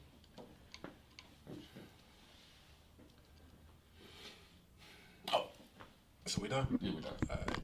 [5.33, 5.47] Oh,
[6.27, 6.67] So we done?
[6.81, 7.13] yeah, we done.
[7.31, 7.59] All right.